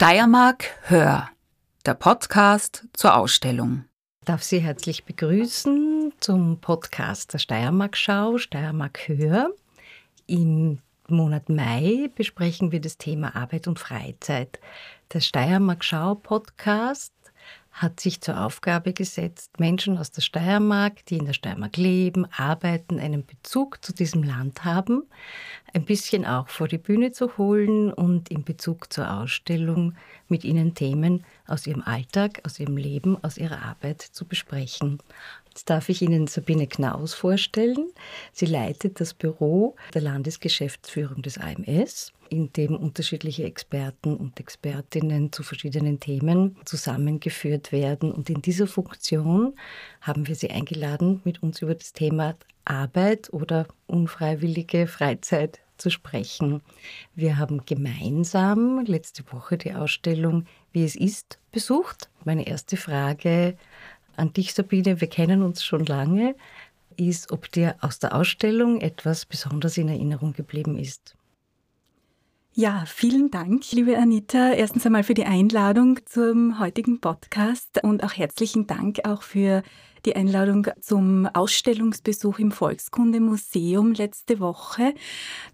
Steiermark 0.00 0.64
Hör, 0.84 1.28
der 1.84 1.92
Podcast 1.92 2.86
zur 2.94 3.18
Ausstellung. 3.18 3.84
Ich 4.22 4.24
darf 4.24 4.42
Sie 4.42 4.58
herzlich 4.58 5.04
begrüßen 5.04 6.14
zum 6.20 6.58
Podcast 6.58 7.34
der 7.34 7.38
Steiermark 7.38 7.98
Schau, 7.98 8.38
Steiermark 8.38 9.06
Hör. 9.08 9.50
Im 10.26 10.78
Monat 11.06 11.50
Mai 11.50 12.08
besprechen 12.14 12.72
wir 12.72 12.80
das 12.80 12.96
Thema 12.96 13.36
Arbeit 13.36 13.68
und 13.68 13.78
Freizeit. 13.78 14.58
Der 15.12 15.20
Steiermark 15.20 15.84
Schau 15.84 16.14
Podcast 16.14 17.12
hat 17.80 17.98
sich 17.98 18.20
zur 18.20 18.38
Aufgabe 18.44 18.92
gesetzt, 18.92 19.58
Menschen 19.58 19.96
aus 19.96 20.10
der 20.10 20.20
Steiermark, 20.20 21.06
die 21.06 21.16
in 21.16 21.24
der 21.24 21.32
Steiermark 21.32 21.78
leben, 21.78 22.26
arbeiten, 22.30 23.00
einen 23.00 23.24
Bezug 23.24 23.82
zu 23.82 23.94
diesem 23.94 24.22
Land 24.22 24.64
haben, 24.64 25.04
ein 25.72 25.86
bisschen 25.86 26.26
auch 26.26 26.48
vor 26.48 26.68
die 26.68 26.76
Bühne 26.76 27.12
zu 27.12 27.38
holen 27.38 27.90
und 27.90 28.30
in 28.30 28.44
Bezug 28.44 28.92
zur 28.92 29.10
Ausstellung 29.10 29.94
mit 30.28 30.44
ihnen 30.44 30.74
Themen 30.74 31.24
aus 31.46 31.66
ihrem 31.66 31.82
Alltag, 31.82 32.42
aus 32.44 32.60
ihrem 32.60 32.76
Leben, 32.76 33.16
aus 33.24 33.38
ihrer 33.38 33.62
Arbeit 33.62 34.02
zu 34.02 34.26
besprechen. 34.26 34.98
Jetzt 35.48 35.70
darf 35.70 35.88
ich 35.88 36.02
Ihnen 36.02 36.26
Sabine 36.26 36.68
Knaus 36.68 37.14
vorstellen. 37.14 37.90
Sie 38.32 38.46
leitet 38.46 39.00
das 39.00 39.14
Büro 39.14 39.74
der 39.94 40.02
Landesgeschäftsführung 40.02 41.22
des 41.22 41.38
AMS, 41.38 42.12
in 42.30 42.52
dem 42.52 42.76
unterschiedliche 42.76 43.44
Experten 43.44 44.16
und 44.16 44.40
Expertinnen 44.40 45.32
zu 45.32 45.42
verschiedenen 45.42 46.00
Themen 46.00 46.56
zusammengeführt 46.64 47.72
werden. 47.72 48.12
Und 48.12 48.30
in 48.30 48.40
dieser 48.40 48.66
Funktion 48.66 49.54
haben 50.00 50.26
wir 50.26 50.34
Sie 50.34 50.50
eingeladen, 50.50 51.20
mit 51.24 51.42
uns 51.42 51.60
über 51.60 51.74
das 51.74 51.92
Thema 51.92 52.36
Arbeit 52.64 53.32
oder 53.32 53.66
unfreiwillige 53.86 54.86
Freizeit 54.86 55.60
zu 55.76 55.90
sprechen. 55.90 56.62
Wir 57.14 57.38
haben 57.38 57.64
gemeinsam 57.66 58.84
letzte 58.84 59.24
Woche 59.32 59.58
die 59.58 59.74
Ausstellung 59.74 60.46
Wie 60.72 60.84
es 60.84 60.94
ist 60.94 61.38
besucht. 61.50 62.08
Meine 62.24 62.46
erste 62.46 62.76
Frage 62.76 63.56
an 64.16 64.32
dich, 64.32 64.54
Sabine, 64.54 65.00
wir 65.00 65.08
kennen 65.08 65.42
uns 65.42 65.64
schon 65.64 65.84
lange, 65.86 66.36
ist, 66.96 67.32
ob 67.32 67.50
dir 67.50 67.76
aus 67.80 67.98
der 67.98 68.14
Ausstellung 68.14 68.80
etwas 68.80 69.24
besonders 69.24 69.78
in 69.78 69.88
Erinnerung 69.88 70.32
geblieben 70.32 70.78
ist. 70.78 71.16
Ja, 72.52 72.82
vielen 72.84 73.30
Dank, 73.30 73.70
liebe 73.70 73.96
Anita, 73.96 74.52
erstens 74.52 74.84
einmal 74.84 75.04
für 75.04 75.14
die 75.14 75.24
Einladung 75.24 76.00
zum 76.04 76.58
heutigen 76.58 77.00
Podcast 77.00 77.82
und 77.84 78.02
auch 78.02 78.12
herzlichen 78.12 78.66
Dank 78.66 78.98
auch 79.04 79.22
für 79.22 79.62
die 80.04 80.16
Einladung 80.16 80.66
zum 80.80 81.26
Ausstellungsbesuch 81.26 82.40
im 82.40 82.50
Volkskundemuseum 82.50 83.92
letzte 83.92 84.40
Woche. 84.40 84.94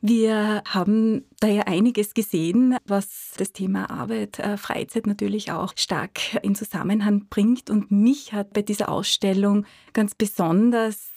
Wir 0.01 0.63
haben 0.67 1.27
da 1.41 1.49
ja 1.49 1.63
einiges 1.65 2.15
gesehen, 2.15 2.77
was 2.87 3.33
das 3.37 3.53
Thema 3.53 3.91
Arbeit, 3.91 4.39
äh, 4.39 4.57
Freizeit 4.57 5.07
natürlich 5.07 5.53
auch 5.53 5.75
stark 5.77 6.43
in 6.43 6.55
Zusammenhang 6.55 7.27
bringt. 7.29 7.69
Und 7.69 7.91
mich 7.91 8.33
hat 8.33 8.55
bei 8.55 8.63
dieser 8.63 8.89
Ausstellung 8.89 9.67
ganz 9.93 10.15
besonders 10.15 11.11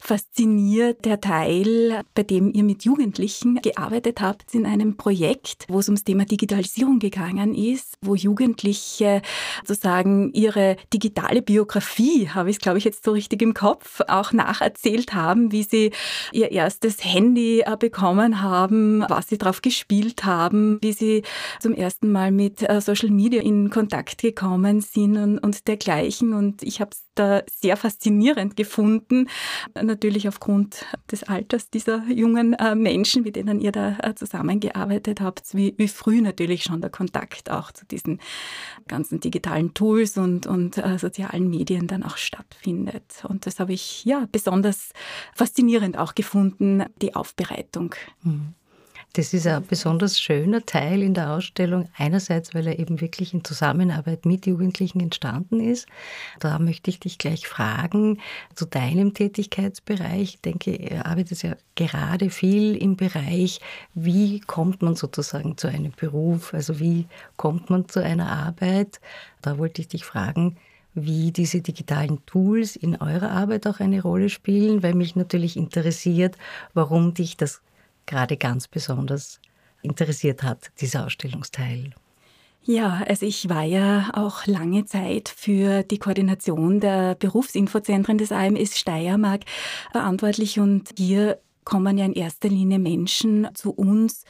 fasziniert 0.00 1.04
der 1.04 1.20
Teil, 1.20 2.02
bei 2.14 2.22
dem 2.22 2.52
ihr 2.52 2.64
mit 2.64 2.84
Jugendlichen 2.84 3.60
gearbeitet 3.62 4.20
habt 4.20 4.54
in 4.54 4.66
einem 4.66 4.96
Projekt, 4.96 5.66
wo 5.68 5.78
es 5.78 5.88
ums 5.88 6.04
Thema 6.04 6.24
Digitalisierung 6.24 6.98
gegangen 6.98 7.54
ist, 7.54 7.96
wo 8.02 8.14
Jugendliche 8.14 9.22
sozusagen 9.64 10.32
ihre 10.32 10.76
digitale 10.92 11.42
Biografie, 11.42 12.28
habe 12.28 12.50
ich 12.50 12.56
es 12.56 12.60
glaube 12.60 12.78
ich 12.78 12.84
jetzt 12.84 13.04
so 13.04 13.12
richtig 13.12 13.42
im 13.42 13.54
Kopf, 13.54 14.00
auch 14.08 14.32
nacherzählt 14.32 15.14
haben, 15.14 15.52
wie 15.52 15.62
sie 15.62 15.90
ihr 16.32 16.50
erstes 16.52 17.04
Handy 17.04 17.60
äh, 17.60 17.76
bekommen 17.78 18.42
haben, 18.42 19.04
was 19.08 19.28
sie 19.28 19.38
drauf 19.38 19.62
gespielt 19.62 20.24
haben, 20.24 20.78
wie 20.80 20.92
sie 20.92 21.22
zum 21.60 21.74
ersten 21.74 22.10
Mal 22.10 22.30
mit 22.30 22.68
äh, 22.68 22.80
Social 22.80 23.10
Media 23.10 23.42
in 23.42 23.70
Kontakt 23.70 24.18
gekommen 24.18 24.80
sind 24.80 25.16
und, 25.16 25.38
und 25.38 25.66
dergleichen. 25.68 26.32
Und 26.32 26.62
ich 26.62 26.80
habe 26.80 26.90
es 26.92 27.04
da 27.14 27.42
sehr 27.50 27.76
faszinierend 27.76 28.56
gefunden, 28.56 29.28
natürlich 29.80 30.28
aufgrund 30.28 30.84
des 31.10 31.24
Alters 31.24 31.70
dieser 31.70 32.04
jungen 32.08 32.54
äh, 32.54 32.74
Menschen, 32.74 33.22
mit 33.22 33.36
denen 33.36 33.60
ihr 33.60 33.72
da 33.72 33.98
äh, 34.02 34.14
zusammengearbeitet 34.14 35.20
habt, 35.20 35.54
wie, 35.54 35.74
wie 35.76 35.88
früh 35.88 36.20
natürlich 36.20 36.62
schon 36.64 36.80
der 36.80 36.90
Kontakt 36.90 37.50
auch 37.50 37.72
zu 37.72 37.86
diesen 37.86 38.20
ganzen 38.88 39.20
digitalen 39.20 39.74
Tools 39.74 40.16
und, 40.18 40.46
und 40.46 40.78
äh, 40.78 40.98
sozialen 40.98 41.48
Medien 41.48 41.86
dann 41.86 42.02
auch 42.02 42.16
stattfindet. 42.16 43.24
Und 43.28 43.46
das 43.46 43.60
habe 43.60 43.72
ich 43.72 44.04
ja 44.04 44.26
besonders 44.30 44.92
faszinierend 45.34 45.98
auch 45.98 46.14
gefunden, 46.14 46.84
die 47.00 47.14
Aufbereitung. 47.14 47.94
Mhm. 48.22 48.54
Das 49.14 49.34
ist 49.34 49.46
ein 49.46 49.66
besonders 49.66 50.18
schöner 50.18 50.64
Teil 50.64 51.02
in 51.02 51.12
der 51.12 51.32
Ausstellung. 51.32 51.86
Einerseits, 51.98 52.54
weil 52.54 52.66
er 52.66 52.78
eben 52.78 53.02
wirklich 53.02 53.34
in 53.34 53.44
Zusammenarbeit 53.44 54.24
mit 54.24 54.46
Jugendlichen 54.46 55.00
entstanden 55.00 55.60
ist. 55.60 55.86
Da 56.40 56.58
möchte 56.58 56.88
ich 56.88 56.98
dich 56.98 57.18
gleich 57.18 57.46
fragen 57.46 58.20
zu 58.54 58.64
deinem 58.64 59.12
Tätigkeitsbereich. 59.12 60.22
Ich 60.22 60.40
denke, 60.40 60.74
ihr 60.74 61.04
arbeitet 61.04 61.42
ja 61.42 61.56
gerade 61.74 62.30
viel 62.30 62.74
im 62.74 62.96
Bereich, 62.96 63.60
wie 63.94 64.40
kommt 64.40 64.80
man 64.80 64.96
sozusagen 64.96 65.58
zu 65.58 65.68
einem 65.68 65.92
Beruf? 65.94 66.54
Also 66.54 66.80
wie 66.80 67.06
kommt 67.36 67.68
man 67.68 67.88
zu 67.90 68.02
einer 68.02 68.32
Arbeit? 68.32 68.98
Da 69.42 69.58
wollte 69.58 69.82
ich 69.82 69.88
dich 69.88 70.06
fragen, 70.06 70.56
wie 70.94 71.32
diese 71.32 71.60
digitalen 71.60 72.24
Tools 72.24 72.76
in 72.76 72.96
eurer 72.96 73.30
Arbeit 73.30 73.66
auch 73.66 73.80
eine 73.80 74.00
Rolle 74.00 74.30
spielen, 74.30 74.82
weil 74.82 74.94
mich 74.94 75.16
natürlich 75.16 75.58
interessiert, 75.58 76.38
warum 76.72 77.12
dich 77.12 77.36
das 77.36 77.60
gerade 78.06 78.36
ganz 78.36 78.68
besonders 78.68 79.40
interessiert 79.82 80.42
hat, 80.42 80.70
dieser 80.80 81.06
Ausstellungsteil? 81.06 81.94
Ja, 82.64 83.02
also 83.08 83.26
ich 83.26 83.48
war 83.48 83.64
ja 83.64 84.10
auch 84.14 84.46
lange 84.46 84.84
Zeit 84.84 85.28
für 85.28 85.82
die 85.82 85.98
Koordination 85.98 86.78
der 86.78 87.16
Berufsinfozentren 87.16 88.18
des 88.18 88.30
AMS 88.30 88.78
Steiermark 88.78 89.42
verantwortlich 89.90 90.60
und 90.60 90.90
hier 90.96 91.40
kommen 91.64 91.98
ja 91.98 92.04
in 92.04 92.12
erster 92.12 92.48
Linie 92.48 92.78
Menschen 92.78 93.48
zu 93.54 93.72
uns, 93.72 94.24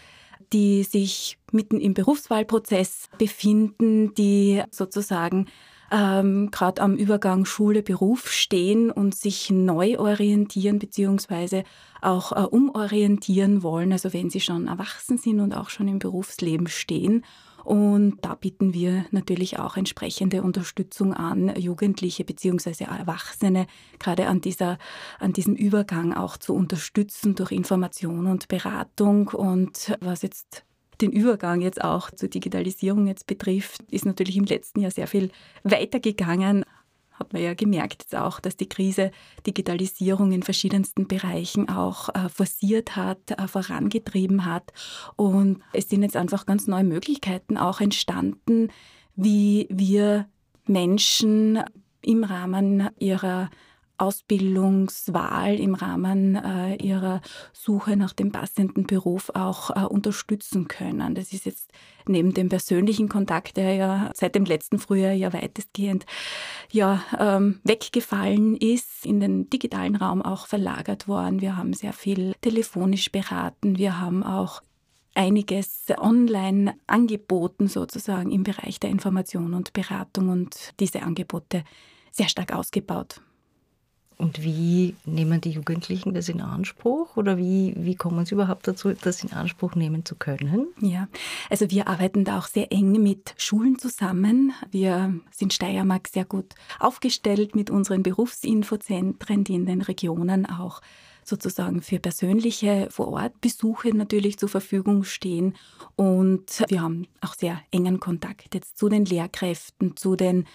die 0.52 0.82
sich 0.82 1.38
mitten 1.50 1.80
im 1.80 1.92
Berufswahlprozess 1.92 3.08
befinden, 3.18 4.14
die 4.14 4.62
sozusagen 4.70 5.46
ähm, 5.92 6.50
gerade 6.50 6.80
am 6.80 6.96
Übergang 6.96 7.44
Schule-Beruf 7.44 8.30
stehen 8.30 8.90
und 8.90 9.14
sich 9.14 9.50
neu 9.50 9.98
orientieren 9.98 10.78
beziehungsweise 10.78 11.64
auch 12.00 12.32
äh, 12.32 12.46
umorientieren 12.46 13.62
wollen, 13.62 13.92
also 13.92 14.12
wenn 14.12 14.30
sie 14.30 14.40
schon 14.40 14.68
erwachsen 14.68 15.18
sind 15.18 15.40
und 15.40 15.54
auch 15.54 15.68
schon 15.68 15.88
im 15.88 15.98
Berufsleben 15.98 16.66
stehen. 16.66 17.24
Und 17.62 18.18
da 18.22 18.34
bieten 18.34 18.74
wir 18.74 19.04
natürlich 19.12 19.58
auch 19.58 19.76
entsprechende 19.76 20.42
Unterstützung 20.42 21.14
an, 21.14 21.54
Jugendliche 21.56 22.24
bzw. 22.24 22.84
Erwachsene 22.84 23.66
gerade 24.00 24.26
an, 24.26 24.40
dieser, 24.40 24.78
an 25.20 25.32
diesem 25.32 25.54
Übergang 25.54 26.12
auch 26.12 26.38
zu 26.38 26.54
unterstützen 26.54 27.36
durch 27.36 27.52
Information 27.52 28.26
und 28.26 28.48
Beratung. 28.48 29.28
Und 29.28 29.96
was 30.00 30.22
jetzt 30.22 30.64
den 31.02 31.12
Übergang 31.12 31.60
jetzt 31.60 31.82
auch 31.82 32.10
zur 32.10 32.28
Digitalisierung 32.28 33.06
jetzt 33.06 33.26
betrifft, 33.26 33.82
ist 33.90 34.06
natürlich 34.06 34.36
im 34.36 34.44
letzten 34.44 34.80
Jahr 34.80 34.90
sehr 34.90 35.06
viel 35.06 35.30
weitergegangen. 35.64 36.64
Hat 37.12 37.32
man 37.32 37.42
ja 37.42 37.54
gemerkt 37.54 38.02
jetzt 38.02 38.16
auch, 38.16 38.40
dass 38.40 38.56
die 38.56 38.68
Krise 38.68 39.10
Digitalisierung 39.46 40.32
in 40.32 40.42
verschiedensten 40.42 41.06
Bereichen 41.06 41.68
auch 41.68 42.08
äh, 42.08 42.28
forciert 42.28 42.96
hat, 42.96 43.32
äh, 43.32 43.46
vorangetrieben 43.46 44.46
hat. 44.46 44.72
Und 45.16 45.60
es 45.72 45.88
sind 45.88 46.02
jetzt 46.02 46.16
einfach 46.16 46.46
ganz 46.46 46.66
neue 46.66 46.84
Möglichkeiten 46.84 47.58
auch 47.58 47.80
entstanden, 47.80 48.68
wie 49.14 49.66
wir 49.70 50.26
Menschen 50.66 51.62
im 52.00 52.24
Rahmen 52.24 52.88
ihrer 52.98 53.50
Ausbildungswahl 54.02 55.54
im 55.60 55.74
Rahmen 55.74 56.34
äh, 56.34 56.74
ihrer 56.74 57.20
Suche 57.52 57.96
nach 57.96 58.12
dem 58.12 58.32
passenden 58.32 58.84
Beruf 58.84 59.30
auch 59.34 59.70
äh, 59.70 59.84
unterstützen 59.84 60.66
können. 60.66 61.14
Das 61.14 61.32
ist 61.32 61.46
jetzt 61.46 61.70
neben 62.08 62.34
dem 62.34 62.48
persönlichen 62.48 63.08
Kontakt, 63.08 63.56
der 63.56 63.74
ja 63.74 64.10
seit 64.14 64.34
dem 64.34 64.44
letzten 64.44 64.80
Frühjahr 64.80 65.12
ja 65.12 65.32
weitestgehend 65.32 66.04
ja, 66.72 67.00
ähm, 67.16 67.60
weggefallen 67.62 68.56
ist, 68.56 69.06
in 69.06 69.20
den 69.20 69.48
digitalen 69.50 69.94
Raum 69.94 70.20
auch 70.20 70.48
verlagert 70.48 71.06
worden. 71.06 71.40
Wir 71.40 71.56
haben 71.56 71.72
sehr 71.72 71.92
viel 71.92 72.34
telefonisch 72.40 73.12
beraten. 73.12 73.78
Wir 73.78 74.00
haben 74.00 74.24
auch 74.24 74.62
einiges 75.14 75.86
online 75.96 76.74
angeboten, 76.88 77.68
sozusagen 77.68 78.32
im 78.32 78.42
Bereich 78.42 78.80
der 78.80 78.90
Information 78.90 79.54
und 79.54 79.72
Beratung 79.72 80.28
und 80.30 80.74
diese 80.80 81.02
Angebote 81.02 81.62
sehr 82.10 82.28
stark 82.28 82.52
ausgebaut. 82.52 83.20
Und 84.18 84.42
wie 84.42 84.94
nehmen 85.04 85.40
die 85.40 85.50
Jugendlichen 85.50 86.14
das 86.14 86.28
in 86.28 86.40
Anspruch 86.40 87.16
oder 87.16 87.36
wie, 87.36 87.74
wie 87.76 87.94
kommen 87.94 88.24
sie 88.24 88.34
überhaupt 88.34 88.68
dazu, 88.68 88.92
das 88.92 89.22
in 89.22 89.32
Anspruch 89.32 89.74
nehmen 89.74 90.04
zu 90.04 90.14
können? 90.14 90.68
Ja, 90.80 91.08
also 91.50 91.70
wir 91.70 91.88
arbeiten 91.88 92.24
da 92.24 92.38
auch 92.38 92.46
sehr 92.46 92.72
eng 92.72 92.92
mit 93.02 93.34
Schulen 93.36 93.78
zusammen. 93.78 94.52
Wir 94.70 95.14
sind 95.30 95.52
Steiermark 95.52 96.08
sehr 96.08 96.24
gut 96.24 96.54
aufgestellt 96.78 97.54
mit 97.54 97.70
unseren 97.70 98.02
Berufsinfozentren, 98.02 99.44
die 99.44 99.54
in 99.54 99.66
den 99.66 99.82
Regionen 99.82 100.46
auch 100.46 100.80
sozusagen 101.24 101.82
für 101.82 101.98
persönliche 101.98 102.88
Vorortbesuche 102.90 103.96
natürlich 103.96 104.38
zur 104.38 104.48
Verfügung 104.48 105.04
stehen. 105.04 105.54
Und 105.96 106.64
wir 106.68 106.82
haben 106.82 107.06
auch 107.20 107.34
sehr 107.34 107.60
engen 107.70 108.00
Kontakt 108.00 108.54
jetzt 108.54 108.78
zu 108.78 108.88
den 108.88 109.04
Lehrkräften, 109.04 109.96
zu 109.96 110.16
den 110.16 110.46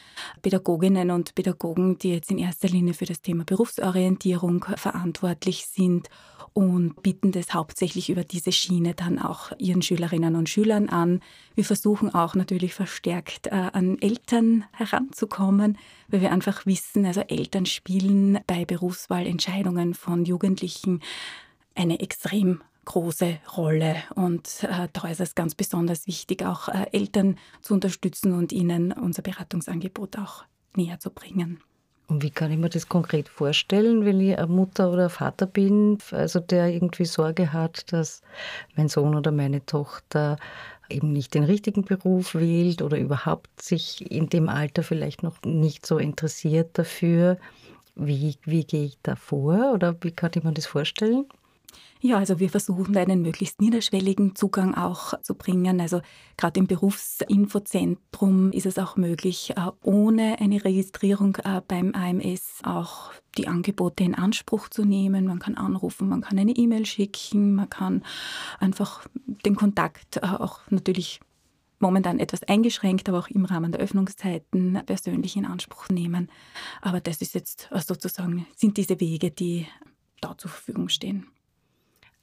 Pädagoginnen 0.42 1.12
und 1.12 1.36
Pädagogen, 1.36 1.98
die 1.98 2.14
jetzt 2.14 2.32
in 2.32 2.38
erster 2.38 2.68
Linie 2.68 2.94
für 2.94 3.06
das 3.06 3.22
Thema 3.22 3.44
Berufsorientierung 3.44 4.66
verantwortlich 4.76 5.68
sind 5.68 6.10
und 6.58 7.04
bieten 7.04 7.32
das 7.32 7.54
hauptsächlich 7.54 8.10
über 8.10 8.24
diese 8.24 8.52
Schiene 8.52 8.96
dann 8.96 9.20
auch 9.20 9.52
ihren 9.60 9.84
Schülerinnen 9.84 10.36
und 10.36 10.50
Schülern 10.50 10.90
an. 10.90 11.22
Wir 11.54 11.64
versuchen 11.64 12.14
auch 12.16 12.34
natürlich 12.34 12.74
verstärkt 12.74 13.46
äh, 13.46 13.52
an 13.52 14.00
Eltern 14.00 14.66
heranzukommen, 14.72 15.78
weil 16.08 16.22
wir 16.22 16.32
einfach 16.32 16.66
wissen, 16.66 17.06
also 17.06 17.22
Eltern 17.22 17.66
spielen 17.66 18.40
bei 18.48 18.66
Berufswahlentscheidungen 18.66 19.94
von 19.94 20.26
Jugendlichen 20.26 21.02
eine 21.76 22.00
extrem 22.00 22.62
große 22.86 23.40
Rolle. 23.56 23.98
Und 24.16 24.64
äh, 24.64 24.88
da 24.94 25.08
ist 25.10 25.20
es 25.20 25.36
ganz 25.36 25.56
besonders 25.56 26.08
wichtig, 26.08 26.44
auch 26.44 26.70
äh, 26.70 26.88
Eltern 26.92 27.38
zu 27.62 27.74
unterstützen 27.74 28.34
und 28.34 28.52
ihnen 28.52 28.94
unser 28.94 29.22
Beratungsangebot 29.22 30.18
auch 30.18 30.46
näher 30.76 31.00
zu 31.00 31.12
bringen. 31.12 31.60
Und 32.10 32.24
wie 32.24 32.30
kann 32.30 32.52
ich 32.52 32.58
mir 32.58 32.70
das 32.70 32.88
konkret 32.88 33.28
vorstellen, 33.28 34.06
wenn 34.06 34.22
ich 34.22 34.38
eine 34.38 34.48
Mutter 34.48 34.90
oder 34.92 35.06
ein 35.06 35.10
Vater 35.10 35.46
bin, 35.46 35.98
also 36.12 36.40
der 36.40 36.70
irgendwie 36.70 37.04
Sorge 37.04 37.52
hat, 37.52 37.92
dass 37.92 38.22
mein 38.78 38.88
Sohn 38.88 39.14
oder 39.14 39.34
meine 39.34 39.66
Tochter 39.66 40.38
eben 40.90 41.14
nicht 41.14 41.34
den 41.34 41.44
richtigen 41.44 41.84
Beruf 41.84 42.36
wählt 42.36 42.82
oder 42.82 42.98
überhaupt 42.98 43.62
sich 43.62 44.12
in 44.12 44.30
dem 44.30 44.50
Alter 44.50 44.84
vielleicht 44.84 45.24
noch 45.24 45.42
nicht 45.44 45.86
so 45.86 45.98
interessiert 45.98 46.78
dafür. 46.78 47.38
Wie, 47.96 48.36
wie 48.46 48.64
gehe 48.64 48.86
ich 48.86 48.98
da 49.04 49.16
vor 49.16 49.74
oder 49.74 49.96
wie 50.02 50.12
kann 50.12 50.32
ich 50.36 50.44
mir 50.44 50.54
das 50.54 50.68
vorstellen? 50.68 51.26
Ja, 52.00 52.18
also 52.18 52.40
wir 52.40 52.50
versuchen 52.50 52.96
einen 52.96 53.22
möglichst 53.22 53.60
niederschwelligen 53.60 54.36
Zugang 54.36 54.76
auch 54.76 55.20
zu 55.22 55.36
bringen. 55.36 55.82
Also 55.82 56.02
gerade 56.38 56.60
im 56.60 56.68
Berufsinfozentrum 56.68 58.52
ist 58.52 58.66
es 58.66 58.78
auch 58.78 58.98
möglich, 58.98 59.54
äh, 59.56 59.72
ohne 59.82 60.40
eine 60.40 60.64
Registrierung 60.64 61.38
äh, 61.38 61.62
beim 61.68 61.94
AMS 61.94 62.60
auch 62.64 63.12
die 63.38 63.48
Angebote 63.48 64.04
in 64.04 64.16
Anspruch 64.16 64.70
zu 64.70 64.86
nehmen. 64.86 65.26
Man 65.26 65.40
kann 65.40 65.56
anrufen, 65.56 66.08
man 66.08 66.22
kann 66.22 66.38
eine 66.38 66.52
E-Mail 66.52 66.86
schicken, 66.86 67.56
man 67.56 67.70
kann 67.70 68.04
einfach 68.60 69.08
den 69.46 69.56
Kontakt 69.56 70.18
äh, 70.18 70.22
auch 70.22 70.60
natürlich 70.70 71.20
momentan 71.80 72.20
etwas 72.20 72.44
eingeschränkt, 72.44 73.10
aber 73.10 73.20
auch 73.20 73.28
im 73.28 73.46
Rahmen 73.46 73.72
der 73.72 73.82
Öffnungszeiten 73.82 74.82
persönlich 74.86 75.36
in 75.36 75.46
Anspruch 75.46 75.90
nehmen. 75.90 76.30
Aber 76.82 77.02
das 77.02 77.22
ist 77.22 77.36
jetzt 77.36 77.70
sozusagen, 77.72 78.48
sind 78.56 78.78
diese 78.78 79.00
Wege, 79.00 79.32
die 79.32 79.68
da 80.22 80.38
zur 80.38 80.50
Verfügung 80.50 80.90
stehen. 80.90 81.28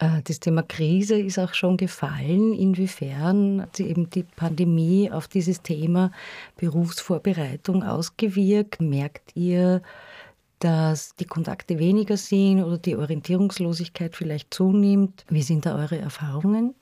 Äh, 0.04 0.22
das 0.24 0.40
Thema 0.40 0.62
Krise 0.62 1.18
ist 1.18 1.38
auch 1.38 1.54
schon 1.54 1.76
gefallen. 1.76 2.54
Inwiefern 2.54 3.62
hat 3.62 3.76
sich 3.76 3.88
eben 3.88 4.10
die 4.10 4.24
Pandemie 4.24 5.10
auf 5.10 5.28
dieses 5.28 5.62
Thema 5.62 6.10
Berufsvorbereitung 6.56 7.82
ausgewirkt? 7.82 8.80
Merkt 8.80 9.34
ihr, 9.34 9.82
dass 10.58 11.14
die 11.16 11.26
Kontakte 11.26 11.78
weniger 11.78 12.16
sind 12.16 12.62
oder 12.62 12.78
die 12.78 12.96
Orientierungslosigkeit 12.96 14.16
vielleicht 14.16 14.52
zunimmt? 14.52 15.24
Wie 15.28 15.42
sind 15.42 15.66
da 15.66 15.76
eure 15.76 15.98
Erfahrungen? 15.98 16.74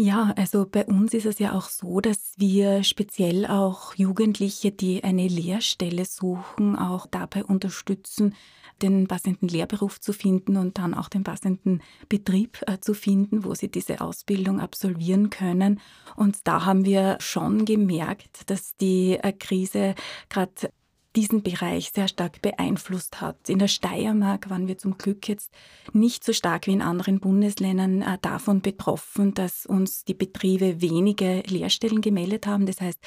Ja, 0.00 0.32
also 0.36 0.64
bei 0.64 0.86
uns 0.86 1.12
ist 1.12 1.26
es 1.26 1.40
ja 1.40 1.54
auch 1.54 1.68
so, 1.68 2.00
dass 2.00 2.34
wir 2.36 2.84
speziell 2.84 3.44
auch 3.46 3.96
Jugendliche, 3.96 4.70
die 4.70 5.02
eine 5.02 5.26
Lehrstelle 5.26 6.04
suchen, 6.04 6.76
auch 6.76 7.06
dabei 7.06 7.44
unterstützen, 7.44 8.36
den 8.80 9.08
passenden 9.08 9.48
Lehrberuf 9.48 10.00
zu 10.00 10.12
finden 10.12 10.56
und 10.56 10.78
dann 10.78 10.94
auch 10.94 11.08
den 11.08 11.24
passenden 11.24 11.82
Betrieb 12.08 12.62
äh, 12.68 12.78
zu 12.78 12.94
finden, 12.94 13.42
wo 13.42 13.54
sie 13.54 13.72
diese 13.72 14.00
Ausbildung 14.00 14.60
absolvieren 14.60 15.30
können. 15.30 15.80
Und 16.14 16.46
da 16.46 16.64
haben 16.64 16.84
wir 16.84 17.16
schon 17.18 17.64
gemerkt, 17.64 18.48
dass 18.48 18.76
die 18.76 19.18
äh, 19.20 19.32
Krise 19.32 19.96
gerade 20.28 20.70
diesen 21.18 21.42
Bereich 21.42 21.90
sehr 21.92 22.06
stark 22.06 22.40
beeinflusst 22.42 23.20
hat. 23.20 23.48
In 23.48 23.58
der 23.58 23.66
Steiermark 23.66 24.50
waren 24.50 24.68
wir 24.68 24.78
zum 24.78 24.98
Glück 24.98 25.28
jetzt 25.28 25.52
nicht 25.92 26.22
so 26.22 26.32
stark 26.32 26.68
wie 26.68 26.72
in 26.72 26.80
anderen 26.80 27.18
Bundesländern 27.18 28.02
äh, 28.02 28.18
davon 28.22 28.60
betroffen, 28.60 29.34
dass 29.34 29.66
uns 29.66 30.04
die 30.04 30.14
Betriebe 30.14 30.80
wenige 30.80 31.42
Lehrstellen 31.48 32.02
gemeldet 32.02 32.46
haben. 32.46 32.66
Das 32.66 32.80
heißt, 32.80 33.00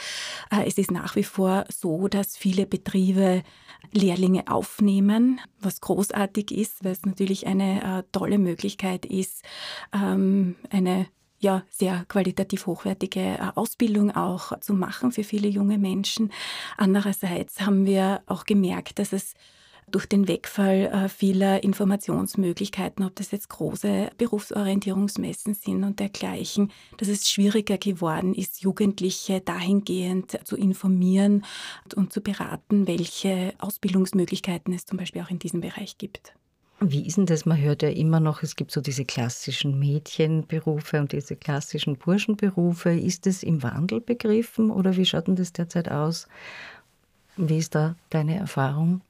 äh, 0.52 0.68
es 0.68 0.78
ist 0.78 0.92
nach 0.92 1.16
wie 1.16 1.24
vor 1.24 1.64
so, 1.70 2.10
dass 2.10 2.36
viele 2.36 2.66
Betriebe 2.66 3.44
Lehrlinge 3.94 4.44
aufnehmen, 4.50 5.40
was 5.62 5.80
großartig 5.80 6.52
ist, 6.52 6.84
weil 6.84 6.92
es 6.92 7.06
natürlich 7.06 7.48
eine 7.48 8.00
äh, 8.00 8.04
tolle 8.12 8.40
Möglichkeit 8.40 9.06
ist, 9.06 9.46
ähm, 9.94 10.58
eine 10.70 11.08
ja 11.42 11.64
sehr 11.70 12.06
qualitativ 12.08 12.66
hochwertige 12.66 13.20
äh, 13.20 13.52
Ausbildung 13.56 14.12
auch 14.12 14.60
zu 14.60 14.74
machen 14.74 15.12
für 15.12 15.24
viele 15.24 15.48
junge 15.48 15.78
Menschen. 15.78 16.32
Andererseits 16.78 17.62
haben 17.62 17.86
wir 17.86 18.22
auch 18.28 18.46
gemerkt, 18.46 19.00
dass 19.00 19.14
es 19.14 19.34
durch 19.92 20.06
den 20.06 20.28
Wegfall 20.28 20.86
äh, 20.86 21.10
vieler 21.10 21.64
Informationsmöglichkeiten, 21.64 23.06
ob 23.06 23.16
das 23.16 23.32
jetzt 23.32 23.50
große 23.50 24.10
Berufsorientierungsmessen 24.18 25.54
sind 25.54 25.84
und 25.84 26.00
dergleichen, 26.00 26.72
dass 26.98 27.08
es 27.08 27.30
schwieriger 27.30 27.78
geworden 27.78 28.34
ist, 28.34 28.62
Jugendliche 28.62 29.42
dahingehend 29.42 30.40
zu 30.46 30.56
informieren 30.56 31.46
und 31.96 32.14
zu 32.14 32.22
beraten, 32.22 32.88
welche 32.88 33.54
Ausbildungsmöglichkeiten 33.60 34.74
es 34.74 34.86
zum 34.86 34.98
Beispiel 34.98 35.22
auch 35.22 35.30
in 35.30 35.40
diesem 35.40 35.62
Bereich 35.62 35.98
gibt. 35.98 36.34
Wie 36.84 37.06
ist 37.06 37.18
denn 37.18 37.28
das? 37.28 37.46
Man 37.46 37.62
hört 37.62 37.84
ja 37.84 37.90
immer 37.90 38.20
noch, 38.20 38.42
es 38.42 38.56
gibt 38.56 38.72
so 38.72 38.82
diese 38.82 39.06
klassischen 39.06 39.78
Mädchenberufe 39.78 41.00
und 41.00 41.12
diese 41.12 41.36
klassischen 41.36 41.96
Burschenberufe. 41.96 42.90
Ist 42.90 43.28
das 43.28 43.44
im 43.44 43.62
Wandel 43.62 44.02
begriffen 44.02 44.72
oder 44.72 44.98
wie 44.98 45.06
schaut 45.06 45.28
denn 45.28 45.36
das 45.36 45.54
derzeit 45.54 45.92
aus? 45.92 46.28
Wie 47.38 47.60
ist 47.60 47.76
da 47.76 47.96
deine 48.10 48.36
Erfahrung? 48.36 49.02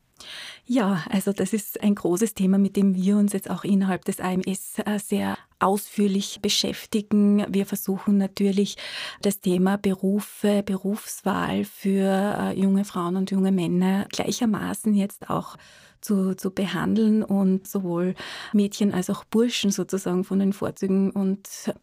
Ja, 0.65 1.03
also 1.09 1.31
das 1.31 1.53
ist 1.53 1.81
ein 1.81 1.95
großes 1.95 2.33
Thema, 2.33 2.57
mit 2.57 2.75
dem 2.75 2.93
wir 2.93 3.15
uns 3.15 3.31
jetzt 3.31 3.49
auch 3.49 3.63
innerhalb 3.63 4.03
des 4.03 4.19
AMS 4.19 4.79
äh, 4.85 4.99
sehr 4.99 5.37
ausführlich 5.59 6.39
beschäftigen. 6.41 7.45
Wir 7.49 7.65
versuchen 7.65 8.17
natürlich 8.17 8.75
das 9.21 9.39
Thema 9.39 9.77
Berufe, 9.77 10.61
Berufswahl 10.63 11.63
für 11.63 12.05
äh, 12.37 12.59
junge 12.59 12.83
Frauen 12.83 13.15
und 13.15 13.31
junge 13.31 13.51
Männer 13.51 14.07
gleichermaßen 14.11 14.93
jetzt 14.93 15.29
auch 15.29 15.55
zu, 15.55 15.61
zu 16.01 16.51
behandeln 16.51 17.23
und 17.23 17.67
sowohl 17.67 18.15
Mädchen 18.53 18.93
als 18.93 19.09
auch 19.09 19.23
Burschen 19.23 19.71
sozusagen 19.71 20.23
von 20.23 20.39
den 20.39 20.53
Vorzügen 20.53 21.11
und 21.11 21.73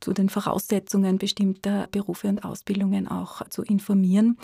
zu 0.00 0.12
den 0.12 0.28
Voraussetzungen 0.28 1.18
bestimmter 1.18 1.88
Berufe 1.90 2.28
und 2.28 2.44
Ausbildungen 2.44 3.08
auch 3.08 3.48
zu 3.48 3.62
informieren. 3.62 4.38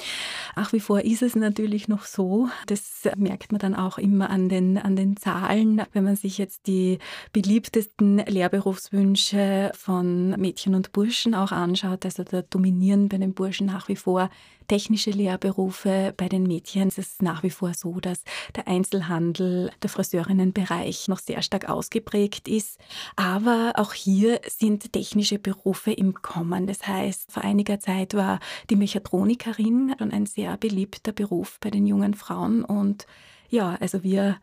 Nach 0.57 0.73
wie 0.73 0.81
vor 0.81 1.02
ist 1.02 1.23
es 1.23 1.37
natürlich 1.37 1.88
noch 1.88 2.05
so, 2.05 2.49
das 2.67 3.09
merkt 3.17 3.52
man 3.52 3.61
dann 3.61 3.75
auch 3.75 3.99
immer 3.99 4.31
an 4.31 4.49
den, 4.49 4.79
an 4.79 4.97
den 4.97 5.17
Zahlen, 5.17 5.83
wenn 5.93 6.05
man 6.05 6.17
sich 6.17 6.38
jetzt 6.38 6.67
die 6.67 6.99
beliebtesten 7.33 8.19
Lehrberufswünsche 8.19 9.73
von 9.75 10.31
Mädchen 10.31 10.75
und 10.75 10.93
Burschen 10.93 11.35
auch 11.35 11.52
anschaut. 11.52 12.05
Also 12.05 12.25
da 12.25 12.43
dominieren 12.43 13.09
bei 13.09 13.19
den 13.19 13.35
Burschen 13.35 13.67
nach 13.67 13.88
wie 13.88 13.97
vor 13.97 14.31
technische 14.69 15.11
Lehrberufe. 15.11 16.14
Bei 16.17 16.29
den 16.29 16.45
Mädchen 16.45 16.88
ist 16.88 16.99
es 16.99 17.21
nach 17.21 17.43
wie 17.43 17.50
vor 17.50 17.75
so, 17.75 18.00
dass 18.00 18.23
der 18.57 18.69
Einzelhandel, 18.69 19.71
der 19.83 19.91
Friseurinnenbereich 19.91 21.09
noch 21.09 21.19
sehr 21.19 21.43
stark 21.43 21.69
ausgeprägt 21.69 22.49
ist. 22.49 22.79
Aber 23.17 23.73
auch 23.76 23.93
hier 23.93 24.41
sind 24.49 24.95
technische 25.12 25.38
Berufe 25.38 25.92
im 25.92 26.14
Kommen. 26.14 26.66
Das 26.66 26.87
heißt, 26.87 27.31
vor 27.31 27.45
einiger 27.45 27.78
Zeit 27.81 28.14
war 28.14 28.40
die 28.71 28.76
Mechatronikerin 28.76 29.95
schon 29.99 30.11
ein 30.11 30.25
sehr 30.25 30.57
beliebter 30.57 31.12
Beruf 31.12 31.59
bei 31.61 31.69
den 31.69 31.87
jungen 31.87 32.14
Frauen. 32.14 32.64
Und 32.64 33.07
ja, 33.50 33.76
also 33.78 34.02
wir 34.02 34.38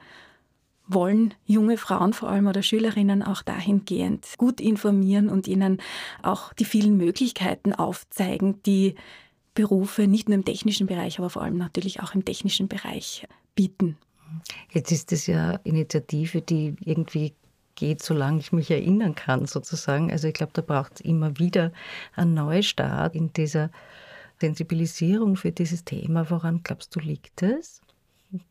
wollen 0.87 1.33
junge 1.45 1.77
Frauen 1.77 2.13
vor 2.13 2.29
allem 2.29 2.45
oder 2.45 2.61
Schülerinnen 2.61 3.23
auch 3.23 3.41
dahingehend 3.41 4.27
gut 4.37 4.61
informieren 4.61 5.29
und 5.29 5.47
ihnen 5.47 5.81
auch 6.21 6.53
die 6.53 6.65
vielen 6.65 6.97
Möglichkeiten 6.97 7.73
aufzeigen, 7.73 8.61
die 8.67 8.93
Berufe 9.55 10.05
nicht 10.05 10.29
nur 10.29 10.35
im 10.35 10.45
technischen 10.45 10.85
Bereich, 10.85 11.17
aber 11.17 11.31
vor 11.31 11.41
allem 11.41 11.57
natürlich 11.57 11.99
auch 11.99 12.13
im 12.13 12.25
technischen 12.25 12.67
Bereich 12.67 13.27
bieten. 13.55 13.97
Jetzt 14.71 14.91
ist 14.91 15.11
es 15.11 15.25
ja 15.25 15.53
Initiative, 15.63 16.43
die 16.43 16.75
irgendwie 16.85 17.33
geht, 17.79 18.03
solange 18.03 18.39
ich 18.39 18.51
mich 18.51 18.69
erinnern 18.69 19.15
kann, 19.15 19.45
sozusagen. 19.45 20.11
Also 20.11 20.27
ich 20.27 20.33
glaube, 20.33 20.51
da 20.53 20.61
braucht 20.61 20.95
es 20.95 21.01
immer 21.01 21.39
wieder 21.39 21.71
einen 22.15 22.33
Neustart 22.33 23.15
in 23.15 23.31
dieser 23.33 23.71
Sensibilisierung 24.39 25.35
für 25.35 25.51
dieses 25.51 25.85
Thema. 25.85 26.29
Woran 26.29 26.61
glaubst 26.63 26.95
du, 26.95 26.99
liegt 26.99 27.41
es? 27.41 27.81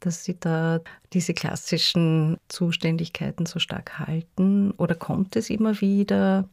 Dass 0.01 0.25
sie 0.25 0.37
da 0.39 0.81
diese 1.13 1.35
klassischen 1.35 2.39
Zuständigkeiten 2.49 3.47
so 3.47 3.59
stark 3.59 3.99
halten? 3.99 4.73
Oder 4.73 4.95
kommt 4.95 5.37
es 5.37 5.51
immer 5.51 5.81
wieder? 5.81 6.49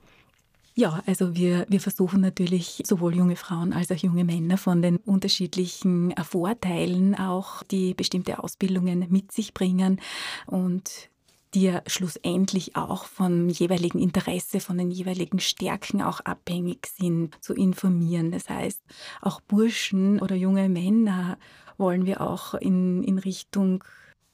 Ja, 0.78 1.02
also 1.06 1.36
wir, 1.36 1.66
wir 1.70 1.80
versuchen 1.80 2.20
natürlich 2.20 2.84
sowohl 2.86 3.16
junge 3.16 3.38
Frauen 3.38 3.72
als 3.72 3.92
auch 3.92 3.96
junge 3.96 4.26
Männer 4.26 4.58
von 4.58 4.82
den 4.82 4.98
unterschiedlichen 4.98 6.14
Vorteilen 6.22 7.16
auch, 7.16 7.64
die 7.64 7.94
bestimmte 7.94 8.44
Ausbildungen 8.44 9.08
mit 9.10 9.32
sich 9.32 9.54
bringen 9.54 10.02
und 10.48 11.10
die 11.56 11.78
schlussendlich 11.88 12.76
auch 12.76 13.06
vom 13.06 13.48
jeweiligen 13.50 14.00
Interesse, 14.00 14.60
von 14.60 14.78
den 14.78 14.92
jeweiligen 14.92 15.40
Stärken 15.40 16.02
auch 16.02 16.20
abhängig 16.20 16.88
sind, 16.88 17.42
zu 17.44 17.54
informieren. 17.54 18.32
Das 18.32 18.50
heißt, 18.50 18.84
auch 19.22 19.40
Burschen 19.42 20.20
oder 20.20 20.36
junge 20.36 20.68
Männer 20.70 21.38
wollen 21.78 22.06
wir 22.06 22.22
auch 22.22 22.54
in, 22.54 23.04
in 23.04 23.18
Richtung 23.18 23.84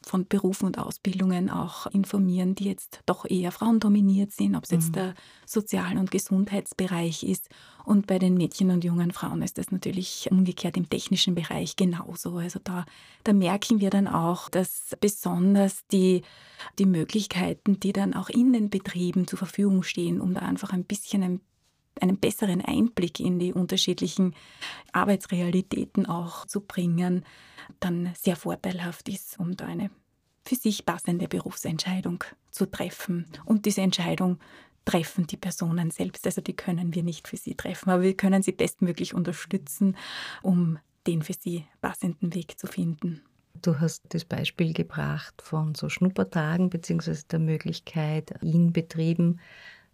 von 0.03 0.27
Berufen 0.27 0.65
und 0.65 0.77
Ausbildungen 0.77 1.50
auch 1.50 1.86
informieren, 1.88 2.55
die 2.55 2.65
jetzt 2.65 3.01
doch 3.05 3.25
eher 3.29 3.51
frauendominiert 3.51 4.31
sind, 4.31 4.55
ob 4.55 4.63
es 4.63 4.72
jetzt 4.72 4.89
mhm. 4.89 4.93
der 4.93 5.13
Sozial- 5.46 5.98
und 5.98 6.12
Gesundheitsbereich 6.12 7.24
ist. 7.24 7.50
Und 7.86 8.08
bei 8.08 8.20
den 8.20 8.36
Mädchen 8.36 8.72
und 8.72 8.84
jungen 8.84 9.12
Frauen 9.12 9.41
ist 9.41 9.58
das 9.58 9.72
natürlich 9.72 10.27
umgekehrt 10.31 10.77
im 10.77 10.89
technischen 10.89 11.36
Bereich 11.36 11.75
genauso. 11.75 12.38
Also 12.38 12.60
da, 12.63 12.86
da 13.24 13.34
merken 13.34 13.79
wir 13.79 13.89
dann 13.89 14.08
auch, 14.08 14.50
dass 14.50 14.96
besonders 15.00 15.86
die, 15.88 16.24
die 16.79 16.86
Möglichkeiten, 16.86 17.79
die 17.79 17.93
dann 17.93 18.13
auch 18.13 18.29
in 18.29 18.53
den 18.53 18.70
Betrieben 18.70 19.27
zur 19.27 19.39
Verfügung 19.39 19.84
stehen, 19.84 20.22
um 20.22 20.34
da 20.34 20.41
einfach 20.41 20.74
ein 20.74 20.84
bisschen 20.84 21.24
ein 21.24 21.41
einen 22.01 22.17
besseren 22.17 22.62
Einblick 22.62 23.20
in 23.20 23.39
die 23.39 23.53
unterschiedlichen 23.53 24.36
Arbeitsrealitäten 24.91 26.05
auch 26.05 26.46
zu 26.46 26.62
bringen, 26.62 27.24
dann 27.79 28.12
sehr 28.15 28.36
vorteilhaft 28.36 29.08
ist, 29.10 29.39
um 29.39 29.55
da 29.55 29.65
eine 29.65 29.89
für 30.46 30.55
sich 30.55 30.86
passende 30.86 31.27
Berufsentscheidung 31.27 32.24
zu 32.50 32.65
treffen. 32.65 33.27
Und 33.46 33.65
diese 33.65 33.81
Entscheidung 33.81 34.39
treffen 34.86 35.27
die 35.27 35.38
Personen 35.38 35.91
selbst. 35.91 36.25
Also 36.25 36.41
die 36.41 36.55
können 36.55 36.96
wir 36.96 37.03
nicht 37.03 37.27
für 37.27 37.38
sie 37.38 37.55
treffen, 37.55 37.89
aber 37.89 38.01
wir 38.03 38.17
können 38.17 38.41
sie 38.41 38.51
bestmöglich 38.51 39.13
unterstützen, 39.13 39.96
um 40.41 40.79
den 41.08 41.22
für 41.22 41.34
sie 41.34 41.65
passenden 41.81 42.34
Weg 42.34 42.60
zu 42.60 42.67
finden. 42.67 43.22
Du 43.62 43.79
hast 43.79 44.03
das 44.10 44.25
Beispiel 44.25 44.74
gebracht 44.74 45.41
von 45.41 45.75
so 45.75 45.89
Schnuppertagen 45.89 46.70
bzw. 46.70 47.17
der 47.29 47.39
Möglichkeit, 47.39 48.34
in 48.41 48.74
Betrieben 48.74 49.39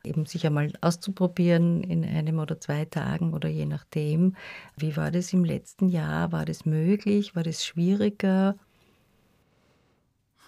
eben 0.08 0.26
sich 0.26 0.46
einmal 0.46 0.72
auszuprobieren 0.82 1.84
in 1.84 2.04
einem 2.06 2.40
oder 2.40 2.60
zwei 2.60 2.86
Tagen 2.86 3.34
oder 3.34 3.50
je 3.50 3.66
nachdem. 3.66 4.36
Wie 4.78 4.98
war 4.98 5.12
das 5.12 5.34
im 5.34 5.44
letzten 5.44 5.90
Jahr? 5.90 6.32
War 6.32 6.46
das 6.46 6.66
möglich? 6.66 7.36
War 7.36 7.44
das 7.44 7.66
schwieriger? 7.66 8.56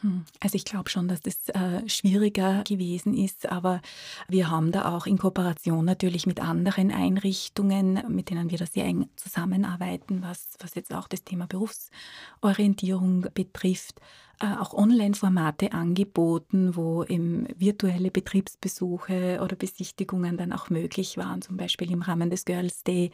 Hm. 0.02 0.24
Also 0.40 0.56
ich 0.56 0.66
glaube 0.66 0.90
schon, 0.90 1.08
dass 1.08 1.22
das 1.22 1.50
äh, 1.50 1.88
schwieriger 1.88 2.64
gewesen 2.64 3.14
ist, 3.14 3.48
aber 3.52 3.82
wir 4.28 4.50
haben 4.50 4.72
da 4.72 4.96
auch 4.96 5.06
in 5.06 5.18
Kooperation 5.18 5.84
natürlich 5.84 6.26
mit 6.26 6.40
anderen 6.40 6.92
Einrichtungen, 6.92 8.02
mit 8.08 8.30
denen 8.30 8.50
wir 8.50 8.58
da 8.58 8.66
sehr 8.66 8.86
eng 8.86 9.10
zusammenarbeiten, 9.18 10.22
was, 10.22 10.56
was 10.60 10.76
jetzt 10.76 10.94
auch 10.94 11.08
das 11.08 11.24
Thema 11.24 11.48
Berufsorientierung 11.48 13.28
betrifft, 13.34 14.00
äh, 14.40 14.56
auch 14.56 14.74
Online-Formate 14.74 15.74
angeboten, 15.74 16.78
wo 16.78 17.04
eben 17.04 17.48
virtuelle 17.58 18.10
Betriebsbesuche 18.10 19.42
oder 19.44 19.58
Besichtigungen 19.58 20.38
dann 20.38 20.54
auch 20.54 20.70
möglich 20.70 21.18
waren, 21.18 21.42
zum 21.42 21.58
Beispiel 21.58 21.92
im 21.92 22.02
Rahmen 22.02 22.30
des 22.30 22.46
Girls 22.46 22.84
Day, 22.84 23.12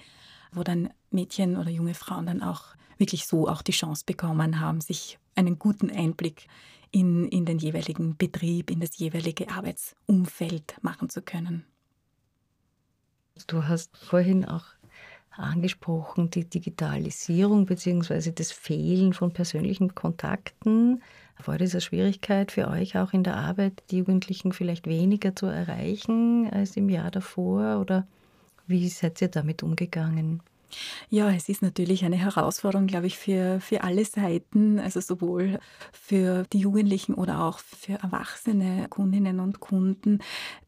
wo 0.51 0.61
dann 0.61 0.89
Mädchen 1.09 1.57
oder 1.57 1.71
junge 1.71 1.95
Frauen 1.95 2.27
dann 2.27 2.43
auch 2.43 2.75
wirklich 2.97 3.25
so 3.25 3.47
auch 3.49 3.63
die 3.63 3.71
Chance 3.71 4.03
bekommen 4.05 4.59
haben, 4.59 4.81
sich 4.81 5.17
einen 5.35 5.59
guten 5.59 5.89
Einblick 5.89 6.47
in, 6.91 7.27
in 7.27 7.45
den 7.45 7.59
jeweiligen 7.59 8.15
Betrieb, 8.17 8.71
in 8.71 8.79
das 8.79 8.97
jeweilige 8.97 9.49
Arbeitsumfeld 9.49 10.75
machen 10.81 11.09
zu 11.09 11.21
können. 11.21 11.65
Du 13.47 13.67
hast 13.67 13.97
vorhin 13.97 14.45
auch 14.45 14.65
angesprochen, 15.31 16.29
die 16.29 16.45
Digitalisierung 16.45 17.65
bzw. 17.65 18.31
das 18.31 18.51
Fehlen 18.51 19.13
von 19.13 19.33
persönlichen 19.33 19.93
Kontakten. 19.93 21.01
War 21.43 21.57
das 21.57 21.73
eine 21.73 21.81
Schwierigkeit 21.81 22.53
für 22.53 22.69
euch 22.69 22.97
auch 22.97 23.11
in 23.11 23.23
der 23.23 23.35
Arbeit, 23.35 23.83
die 23.91 23.97
Jugendlichen 23.97 24.53
vielleicht 24.53 24.87
weniger 24.87 25.35
zu 25.35 25.47
erreichen 25.47 26.49
als 26.51 26.77
im 26.77 26.89
Jahr 26.89 27.11
davor? 27.11 27.81
Oder 27.81 28.07
wie 28.67 28.87
seid 28.87 29.21
ihr 29.21 29.27
damit 29.27 29.63
umgegangen? 29.63 30.41
Ja, 31.09 31.31
es 31.31 31.49
ist 31.49 31.61
natürlich 31.61 32.05
eine 32.05 32.15
Herausforderung, 32.15 32.87
glaube 32.87 33.07
ich, 33.07 33.17
für, 33.17 33.59
für 33.59 33.83
alle 33.83 34.05
Seiten, 34.05 34.79
also 34.79 34.99
sowohl 34.99 35.59
für 35.91 36.45
die 36.51 36.59
Jugendlichen 36.59 37.13
oder 37.13 37.43
auch 37.43 37.59
für 37.59 37.93
erwachsene 37.93 38.87
Kundinnen 38.89 39.39
und 39.39 39.59
Kunden, 39.59 40.19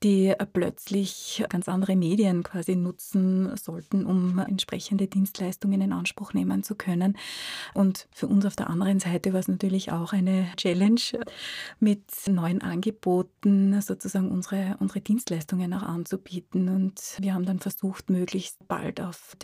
die 0.03 0.33
plötzlich 0.53 1.43
ganz 1.49 1.67
andere 1.67 1.95
Medien 1.95 2.43
quasi 2.43 2.75
nutzen 2.75 3.55
sollten, 3.55 4.05
um 4.05 4.39
entsprechende 4.39 5.07
Dienstleistungen 5.07 5.81
in 5.81 5.93
Anspruch 5.93 6.33
nehmen 6.33 6.63
zu 6.63 6.75
können. 6.75 7.17
Und 7.73 8.07
für 8.11 8.27
uns 8.27 8.45
auf 8.45 8.55
der 8.55 8.69
anderen 8.69 8.99
Seite 8.99 9.33
war 9.33 9.39
es 9.39 9.47
natürlich 9.47 9.91
auch 9.91 10.13
eine 10.13 10.47
Challenge, 10.57 11.01
mit 11.79 12.03
neuen 12.27 12.61
Angeboten 12.61 13.81
sozusagen 13.81 14.31
unsere, 14.31 14.77
unsere 14.79 15.01
Dienstleistungen 15.01 15.73
auch 15.73 15.83
anzubieten. 15.83 16.69
Und 16.69 17.17
wir 17.19 17.33
haben 17.33 17.45
dann 17.45 17.59
versucht, 17.59 18.09
möglichst 18.09 18.67
bald 18.67 19.01
auf 19.01 19.35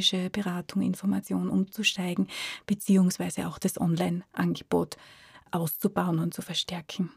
telefonische 0.00 0.30
Beratung, 0.30 0.82
Information 0.82 1.48
umzusteigen, 1.48 2.28
beziehungsweise 2.66 3.46
auch 3.46 3.58
das 3.58 3.80
Online-Angebot 3.80 4.96
auszubauen 5.50 6.18
und 6.18 6.34
zu 6.34 6.42
verstärken. 6.42 7.10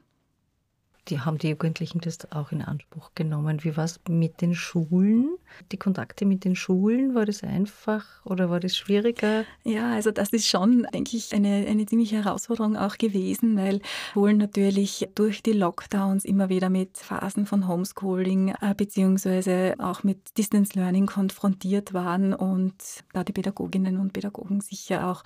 Die 1.10 1.20
haben 1.20 1.38
die 1.38 1.50
Jugendlichen 1.50 2.00
das 2.02 2.32
auch 2.32 2.52
in 2.52 2.62
Anspruch 2.62 3.12
genommen. 3.16 3.64
Wie 3.64 3.76
war 3.76 3.86
es 3.86 4.00
mit 4.08 4.42
den 4.42 4.54
Schulen? 4.54 5.38
Die 5.72 5.78
Kontakte 5.78 6.26
mit 6.26 6.46
den 6.46 6.56
Schulen, 6.56 7.16
war 7.16 7.26
das 7.26 7.44
einfach 7.44 8.24
oder 8.26 8.50
war 8.50 8.60
das 8.60 8.78
schwieriger? 8.78 9.46
Ja, 9.64 9.94
also 9.94 10.12
das 10.12 10.30
ist 10.30 10.48
schon, 10.48 10.86
denke 10.94 11.18
ich, 11.18 11.34
eine, 11.34 11.66
eine 11.68 11.86
ziemliche 11.86 12.24
Herausforderung 12.24 12.78
auch 12.78 12.98
gewesen, 12.98 13.58
weil 13.58 13.82
Schulen 14.14 14.38
natürlich 14.38 15.10
durch 15.16 15.42
die 15.42 15.54
Lockdowns 15.54 16.26
immer 16.26 16.50
wieder 16.50 16.70
mit 16.70 16.98
Phasen 16.98 17.46
von 17.46 17.68
Homeschooling 17.68 18.54
äh, 18.62 18.76
beziehungsweise 18.76 19.76
auch 19.80 20.04
mit 20.04 20.38
Distance 20.38 20.74
Learning 20.78 21.08
konfrontiert 21.08 21.94
waren 21.94 22.34
und 22.34 22.76
da 23.14 23.24
die 23.24 23.34
Pädagoginnen 23.34 23.98
und 23.98 24.14
Pädagogen 24.14 24.62
sicher 24.62 25.08
auch 25.10 25.24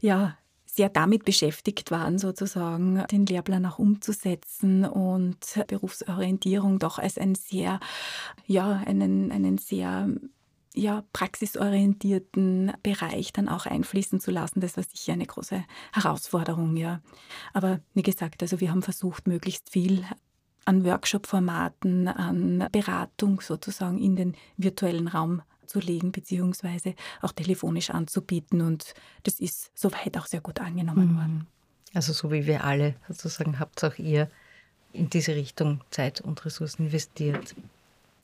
ja, 0.00 0.36
sehr 0.74 0.88
damit 0.88 1.24
beschäftigt 1.24 1.90
waren, 1.90 2.18
sozusagen 2.18 3.04
den 3.10 3.26
Lehrplan 3.26 3.64
auch 3.66 3.78
umzusetzen 3.78 4.84
und 4.84 5.38
Berufsorientierung 5.68 6.78
doch 6.78 6.98
als 6.98 7.16
ein 7.16 7.34
sehr, 7.34 7.78
ja, 8.46 8.82
einen, 8.84 9.30
einen 9.30 9.58
sehr 9.58 10.08
ja, 10.74 11.04
praxisorientierten 11.12 12.72
Bereich 12.82 13.32
dann 13.32 13.48
auch 13.48 13.66
einfließen 13.66 14.18
zu 14.18 14.32
lassen. 14.32 14.60
Das 14.60 14.76
war 14.76 14.82
sicher 14.82 15.12
eine 15.12 15.26
große 15.26 15.64
Herausforderung, 15.92 16.76
ja. 16.76 17.00
Aber 17.52 17.80
wie 17.94 18.02
gesagt, 18.02 18.42
also 18.42 18.60
wir 18.60 18.70
haben 18.70 18.82
versucht, 18.82 19.28
möglichst 19.28 19.70
viel 19.70 20.04
an 20.64 20.84
Workshop-Formaten, 20.84 22.08
an 22.08 22.66
Beratung 22.72 23.40
sozusagen 23.40 23.98
in 23.98 24.16
den 24.16 24.34
virtuellen 24.56 25.06
Raum 25.06 25.42
zu 25.66 25.80
legen, 25.80 26.12
beziehungsweise 26.12 26.94
auch 27.20 27.32
telefonisch 27.32 27.90
anzubieten. 27.90 28.60
Und 28.60 28.94
das 29.22 29.40
ist 29.40 29.70
soweit 29.74 30.16
auch 30.18 30.26
sehr 30.26 30.40
gut 30.40 30.60
angenommen 30.60 31.12
mhm. 31.12 31.16
worden. 31.16 31.46
Also 31.94 32.12
so 32.12 32.32
wie 32.32 32.46
wir 32.46 32.64
alle 32.64 32.96
sozusagen 33.08 33.58
habt 33.60 33.82
auch 33.84 33.98
ihr 33.98 34.28
in 34.92 35.10
diese 35.10 35.34
Richtung 35.34 35.80
Zeit 35.90 36.20
und 36.20 36.44
Ressourcen 36.44 36.86
investiert. 36.86 37.54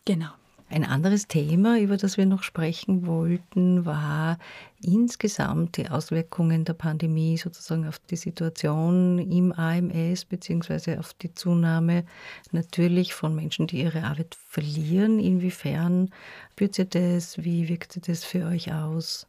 Genau. 0.04 0.30
Ein 0.72 0.84
anderes 0.84 1.26
Thema, 1.26 1.80
über 1.80 1.96
das 1.96 2.16
wir 2.16 2.26
noch 2.26 2.44
sprechen 2.44 3.04
wollten, 3.04 3.84
war 3.84 4.38
insgesamt 4.80 5.76
die 5.76 5.90
Auswirkungen 5.90 6.64
der 6.64 6.74
Pandemie 6.74 7.36
sozusagen 7.36 7.88
auf 7.88 7.98
die 7.98 8.14
Situation 8.14 9.18
im 9.18 9.50
AMS 9.50 10.26
beziehungsweise 10.26 11.00
auf 11.00 11.12
die 11.14 11.34
Zunahme 11.34 12.04
natürlich 12.52 13.14
von 13.14 13.34
Menschen, 13.34 13.66
die 13.66 13.82
ihre 13.82 14.04
Arbeit 14.04 14.36
verlieren. 14.46 15.18
Inwiefern 15.18 16.10
spürt 16.52 16.78
ihr 16.78 16.84
das? 16.84 17.42
Wie 17.42 17.68
wirkt 17.68 18.06
das 18.08 18.22
für 18.22 18.46
euch 18.46 18.72
aus? 18.72 19.26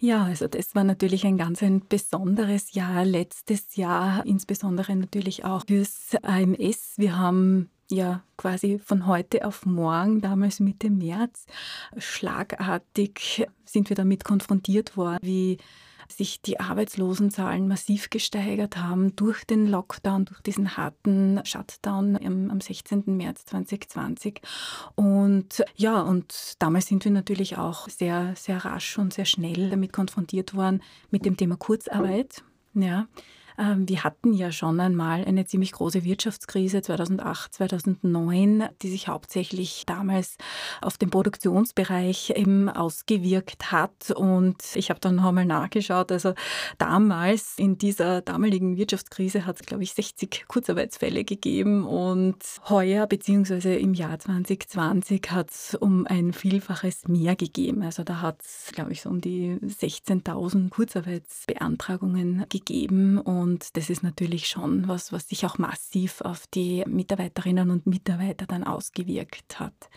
Ja, 0.00 0.24
also 0.24 0.48
das 0.48 0.74
war 0.74 0.82
natürlich 0.82 1.24
ein 1.24 1.38
ganz 1.38 1.62
ein 1.62 1.82
besonderes 1.88 2.72
Jahr 2.72 3.04
letztes 3.04 3.76
Jahr, 3.76 4.26
insbesondere 4.26 4.96
natürlich 4.96 5.44
auch 5.44 5.64
fürs 5.68 6.16
AMS. 6.22 6.94
Wir 6.96 7.16
haben 7.16 7.70
ja 7.90 8.22
quasi 8.36 8.78
von 8.78 9.06
heute 9.06 9.44
auf 9.46 9.66
morgen, 9.66 10.20
damals 10.20 10.60
Mitte 10.60 10.90
März, 10.90 11.46
schlagartig 11.96 13.46
sind 13.64 13.88
wir 13.88 13.96
damit 13.96 14.24
konfrontiert 14.24 14.96
worden, 14.96 15.18
wie 15.22 15.58
sich 16.10 16.40
die 16.40 16.58
Arbeitslosenzahlen 16.58 17.68
massiv 17.68 18.10
gesteigert 18.10 18.78
haben 18.78 19.14
durch 19.16 19.44
den 19.44 19.66
Lockdown, 19.66 20.24
durch 20.24 20.40
diesen 20.40 20.76
harten 20.76 21.40
Shutdown 21.44 22.16
am 22.50 22.60
16. 22.60 23.04
März 23.06 23.44
2020. 23.46 24.40
Und 24.94 25.62
ja, 25.76 26.00
und 26.00 26.54
damals 26.58 26.86
sind 26.86 27.04
wir 27.04 27.12
natürlich 27.12 27.58
auch 27.58 27.88
sehr, 27.88 28.34
sehr 28.36 28.64
rasch 28.64 28.98
und 28.98 29.12
sehr 29.12 29.26
schnell 29.26 29.70
damit 29.70 29.92
konfrontiert 29.92 30.54
worden 30.54 30.82
mit 31.10 31.26
dem 31.26 31.36
Thema 31.36 31.56
Kurzarbeit. 31.56 32.42
Ja, 32.74 33.06
wir 33.58 34.04
hatten 34.04 34.34
ja 34.34 34.52
schon 34.52 34.78
einmal 34.78 35.24
eine 35.24 35.44
ziemlich 35.44 35.72
große 35.72 36.04
Wirtschaftskrise 36.04 36.80
2008, 36.80 37.54
2009, 37.54 38.68
die 38.82 38.88
sich 38.88 39.08
hauptsächlich 39.08 39.82
damals 39.84 40.36
auf 40.80 40.96
den 40.96 41.10
Produktionsbereich 41.10 42.34
eben 42.36 42.68
ausgewirkt 42.68 43.72
hat. 43.72 44.12
Und 44.14 44.62
ich 44.74 44.90
habe 44.90 45.00
dann 45.00 45.16
noch 45.16 45.24
einmal 45.24 45.44
nachgeschaut. 45.44 46.12
Also 46.12 46.34
damals 46.78 47.58
in 47.58 47.78
dieser 47.78 48.20
damaligen 48.20 48.76
Wirtschaftskrise 48.76 49.44
hat 49.44 49.60
es, 49.60 49.66
glaube 49.66 49.82
ich, 49.82 49.92
60 49.92 50.44
Kurzarbeitsfälle 50.46 51.24
gegeben. 51.24 51.84
Und 51.84 52.36
heuer 52.68 53.08
beziehungsweise 53.08 53.74
im 53.74 53.92
Jahr 53.92 54.20
2020 54.20 55.32
hat 55.32 55.50
es 55.50 55.74
um 55.74 56.06
ein 56.06 56.32
Vielfaches 56.32 57.08
mehr 57.08 57.34
gegeben. 57.34 57.82
Also 57.82 58.04
da 58.04 58.20
hat 58.20 58.40
es, 58.40 58.70
glaube 58.72 58.92
ich, 58.92 59.02
so 59.02 59.10
um 59.10 59.20
die 59.20 59.58
16.000 59.62 60.70
Kurzarbeitsbeantragungen 60.70 62.46
gegeben. 62.48 63.18
Und 63.18 63.47
das 63.56 63.90
ist 63.90 64.02
natürlich 64.02 64.48
schon 64.48 64.88
was, 64.88 65.12
was 65.12 65.28
sich 65.28 65.46
auch 65.46 65.58
massiv 65.58 66.20
auf 66.20 66.46
die 66.48 66.84
Mitarbeiterinnen 66.86 67.70
und 67.70 67.86
Mitarbeiter 67.86 68.46
dann 68.46 68.64
ausgewirkt 68.64 69.58
hat. 69.58 69.88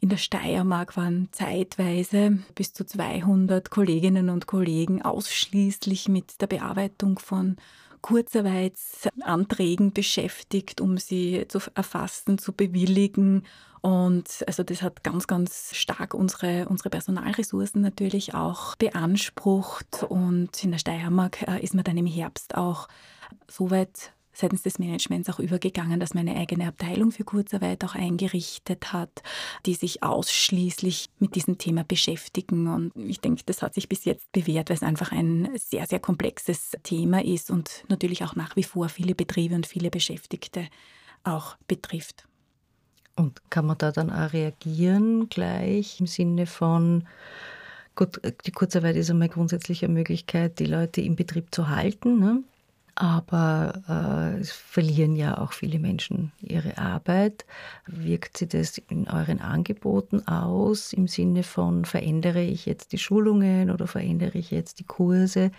In 0.00 0.08
der 0.08 0.16
Steiermark 0.16 0.96
waren 0.96 1.28
zeitweise 1.30 2.38
bis 2.54 2.72
zu 2.72 2.84
200 2.84 3.70
Kolleginnen 3.70 4.30
und 4.30 4.46
Kollegen 4.46 5.02
ausschließlich 5.02 6.08
mit 6.08 6.40
der 6.40 6.48
Bearbeitung 6.48 7.18
von 7.18 7.56
Kurzarbeitsanträgen 8.02 9.92
beschäftigt, 9.92 10.80
um 10.80 10.98
sie 10.98 11.46
zu 11.48 11.60
erfassen, 11.74 12.38
zu 12.38 12.52
bewilligen. 12.52 13.44
Und 13.80 14.44
also 14.46 14.62
das 14.62 14.82
hat 14.82 15.02
ganz, 15.02 15.26
ganz 15.26 15.74
stark 15.74 16.14
unsere, 16.14 16.68
unsere 16.68 16.90
Personalressourcen 16.90 17.80
natürlich 17.80 18.34
auch 18.34 18.76
beansprucht. 18.76 20.04
Und 20.08 20.62
in 20.62 20.72
der 20.72 20.78
Steiermark 20.78 21.42
äh, 21.48 21.62
ist 21.62 21.74
man 21.74 21.84
dann 21.84 21.96
im 21.96 22.06
Herbst 22.06 22.56
auch 22.56 22.88
so 23.48 23.70
weit 23.70 24.12
seitens 24.32 24.62
des 24.62 24.78
Managements 24.78 25.28
auch 25.28 25.38
übergegangen, 25.38 26.00
dass 26.00 26.14
man 26.14 26.28
eine 26.28 26.38
eigene 26.38 26.66
Abteilung 26.66 27.10
für 27.12 27.24
Kurzarbeit 27.24 27.84
auch 27.84 27.94
eingerichtet 27.94 28.92
hat, 28.92 29.22
die 29.66 29.74
sich 29.74 30.02
ausschließlich 30.02 31.10
mit 31.18 31.34
diesem 31.34 31.58
Thema 31.58 31.84
beschäftigen. 31.84 32.66
Und 32.66 32.92
ich 32.96 33.20
denke, 33.20 33.42
das 33.46 33.62
hat 33.62 33.74
sich 33.74 33.88
bis 33.88 34.04
jetzt 34.04 34.30
bewährt, 34.32 34.70
weil 34.70 34.76
es 34.76 34.82
einfach 34.82 35.12
ein 35.12 35.48
sehr, 35.56 35.86
sehr 35.86 36.00
komplexes 36.00 36.72
Thema 36.82 37.24
ist 37.24 37.50
und 37.50 37.84
natürlich 37.88 38.24
auch 38.24 38.34
nach 38.34 38.56
wie 38.56 38.64
vor 38.64 38.88
viele 38.88 39.14
Betriebe 39.14 39.54
und 39.54 39.66
viele 39.66 39.90
Beschäftigte 39.90 40.68
auch 41.24 41.56
betrifft. 41.68 42.26
Und 43.14 43.50
kann 43.50 43.66
man 43.66 43.78
da 43.78 43.92
dann 43.92 44.10
auch 44.10 44.32
reagieren 44.32 45.28
gleich 45.28 46.00
im 46.00 46.06
Sinne 46.06 46.46
von, 46.46 47.06
gut, 47.94 48.20
die 48.46 48.52
Kurzarbeit 48.52 48.96
ist 48.96 49.10
einmal 49.10 49.28
grundsätzlich 49.28 49.84
eine 49.84 49.92
Möglichkeit, 49.92 50.58
die 50.58 50.66
Leute 50.66 51.02
im 51.02 51.14
Betrieb 51.14 51.54
zu 51.54 51.68
halten. 51.68 52.18
Ne? 52.18 52.42
Aber 52.94 53.82
äh, 53.88 54.40
es 54.40 54.52
verlieren 54.52 55.16
ja 55.16 55.38
auch 55.38 55.52
viele 55.52 55.78
Menschen 55.78 56.32
ihre 56.40 56.76
Arbeit. 56.76 57.46
Wirkt 57.86 58.36
sich 58.36 58.48
das 58.48 58.78
in 58.78 59.08
euren 59.08 59.40
Angeboten 59.40 60.26
aus 60.28 60.92
im 60.92 61.08
Sinne 61.08 61.42
von, 61.42 61.84
verändere 61.86 62.42
ich 62.42 62.66
jetzt 62.66 62.92
die 62.92 62.98
Schulungen 62.98 63.70
oder 63.70 63.86
verändere 63.86 64.38
ich 64.38 64.50
jetzt 64.50 64.78
die 64.78 64.84
Kurse, 64.84 65.50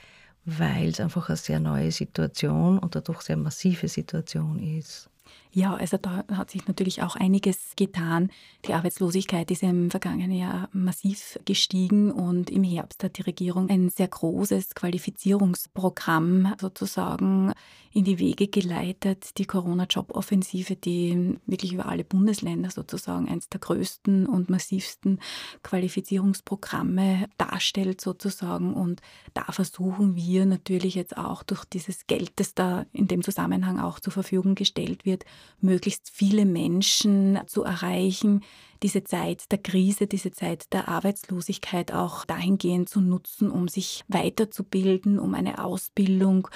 weil 0.45 0.89
es 0.89 0.99
einfach 0.99 1.29
eine 1.29 1.37
sehr 1.37 1.59
neue 1.59 1.91
Situation 1.91 2.77
und 2.77 2.95
dadurch 2.95 3.21
sehr 3.21 3.37
massive 3.37 3.87
Situation 3.87 4.59
ist? 4.59 5.09
Ja, 5.55 5.75
also 5.75 5.97
da 5.97 6.25
hat 6.31 6.49
sich 6.49 6.67
natürlich 6.67 7.03
auch 7.03 7.15
einiges 7.15 7.73
getan. 7.75 8.31
Die 8.65 8.73
Arbeitslosigkeit 8.73 9.51
ist 9.51 9.61
im 9.61 9.91
vergangenen 9.91 10.31
Jahr 10.31 10.67
massiv 10.73 11.39
gestiegen 11.45 12.11
und 12.11 12.49
im 12.49 12.63
Herbst 12.63 13.03
hat 13.03 13.19
die 13.19 13.21
Regierung 13.21 13.69
ein 13.69 13.89
sehr 13.89 14.07
großes 14.07 14.73
Qualifizierungsprogramm 14.73 16.55
sozusagen 16.59 17.53
in 17.91 18.03
die 18.03 18.17
Wege 18.17 18.47
geleitet. 18.47 19.37
Die 19.37 19.45
Corona-Job-Offensive, 19.45 20.75
die 20.75 21.37
wirklich 21.45 21.73
über 21.73 21.85
alle 21.85 22.03
Bundesländer 22.03 22.71
sozusagen 22.71 23.29
eines 23.29 23.47
der 23.49 23.59
größten 23.59 24.25
und 24.25 24.49
massivsten 24.49 25.19
Qualifizierungsprogramme 25.61 27.27
darstellt 27.37 28.01
sozusagen. 28.01 28.73
Und 28.73 29.01
da 29.35 29.43
versuchen 29.51 30.15
wir 30.15 30.47
natürlich 30.47 30.95
jetzt 30.95 31.15
auch 31.15 31.43
durch 31.43 31.63
dieses 31.65 32.07
Geld, 32.07 32.31
das 32.37 32.55
da 32.55 32.87
in 32.91 33.07
dem 33.07 33.21
Zusammenhang 33.21 33.79
auch 33.79 33.99
zur 33.99 34.13
Verfügung 34.13 34.55
gestellt 34.55 35.05
wird, 35.05 35.25
möglichst 35.61 36.09
viele 36.11 36.45
Menschen 36.45 37.39
zu 37.47 37.63
erreichen, 37.63 38.41
diese 38.83 39.03
Zeit 39.03 39.51
der 39.51 39.59
Krise, 39.59 40.07
diese 40.07 40.31
Zeit 40.31 40.71
der 40.73 40.89
Arbeitslosigkeit 40.89 41.93
auch 41.93 42.25
dahingehend 42.25 42.89
zu 42.89 42.99
nutzen, 42.99 43.49
um 43.49 43.69
sich 43.69 44.03
weiterzubilden, 44.09 45.19
um 45.19 45.33
eine 45.33 45.63
Ausbildung 45.63 46.49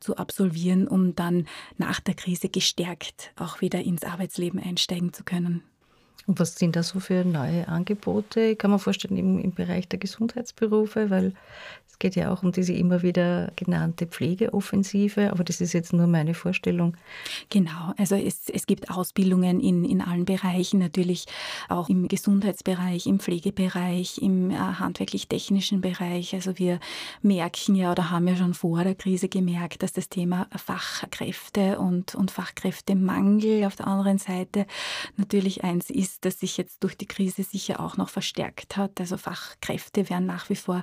zu 0.00 0.16
absolvieren, 0.16 0.88
um 0.88 1.14
dann 1.14 1.46
nach 1.76 2.00
der 2.00 2.14
Krise 2.14 2.48
gestärkt 2.48 3.32
auch 3.36 3.60
wieder 3.60 3.82
ins 3.82 4.02
Arbeitsleben 4.02 4.58
einsteigen 4.58 5.12
zu 5.12 5.24
können. 5.24 5.62
Und 6.26 6.40
was 6.40 6.56
sind 6.56 6.74
da 6.74 6.82
so 6.82 7.00
für 7.00 7.22
neue 7.24 7.68
Angebote? 7.68 8.56
Kann 8.56 8.70
man 8.70 8.80
vorstellen 8.80 9.18
im, 9.18 9.38
im 9.38 9.52
Bereich 9.52 9.88
der 9.88 9.98
Gesundheitsberufe, 9.98 11.10
weil 11.10 11.34
es 11.94 12.00
geht 12.00 12.16
ja 12.16 12.32
auch 12.32 12.42
um 12.42 12.50
diese 12.50 12.72
immer 12.72 13.02
wieder 13.02 13.52
genannte 13.54 14.08
Pflegeoffensive, 14.08 15.30
aber 15.30 15.44
das 15.44 15.60
ist 15.60 15.72
jetzt 15.74 15.92
nur 15.92 16.08
meine 16.08 16.34
Vorstellung. 16.34 16.96
Genau, 17.50 17.94
also 17.96 18.16
es, 18.16 18.48
es 18.48 18.66
gibt 18.66 18.90
Ausbildungen 18.90 19.60
in, 19.60 19.84
in 19.84 20.00
allen 20.00 20.24
Bereichen, 20.24 20.80
natürlich 20.80 21.26
auch 21.68 21.88
im 21.88 22.08
Gesundheitsbereich, 22.08 23.06
im 23.06 23.20
Pflegebereich, 23.20 24.18
im 24.18 24.50
äh, 24.50 24.56
handwerklich-technischen 24.56 25.82
Bereich. 25.82 26.34
Also 26.34 26.58
wir 26.58 26.80
merken 27.22 27.76
ja 27.76 27.92
oder 27.92 28.10
haben 28.10 28.26
ja 28.26 28.34
schon 28.34 28.54
vor 28.54 28.82
der 28.82 28.96
Krise 28.96 29.28
gemerkt, 29.28 29.84
dass 29.84 29.92
das 29.92 30.08
Thema 30.08 30.48
Fachkräfte 30.56 31.78
und, 31.78 32.16
und 32.16 32.32
Fachkräftemangel 32.32 33.64
auf 33.66 33.76
der 33.76 33.86
anderen 33.86 34.18
Seite 34.18 34.66
natürlich 35.16 35.62
eins 35.62 35.90
ist, 35.90 36.24
das 36.24 36.40
sich 36.40 36.56
jetzt 36.56 36.82
durch 36.82 36.96
die 36.96 37.06
Krise 37.06 37.44
sicher 37.44 37.78
auch 37.78 37.96
noch 37.96 38.08
verstärkt 38.08 38.76
hat. 38.76 38.98
Also 38.98 39.16
Fachkräfte 39.16 40.10
werden 40.10 40.26
nach 40.26 40.50
wie 40.50 40.56
vor 40.56 40.82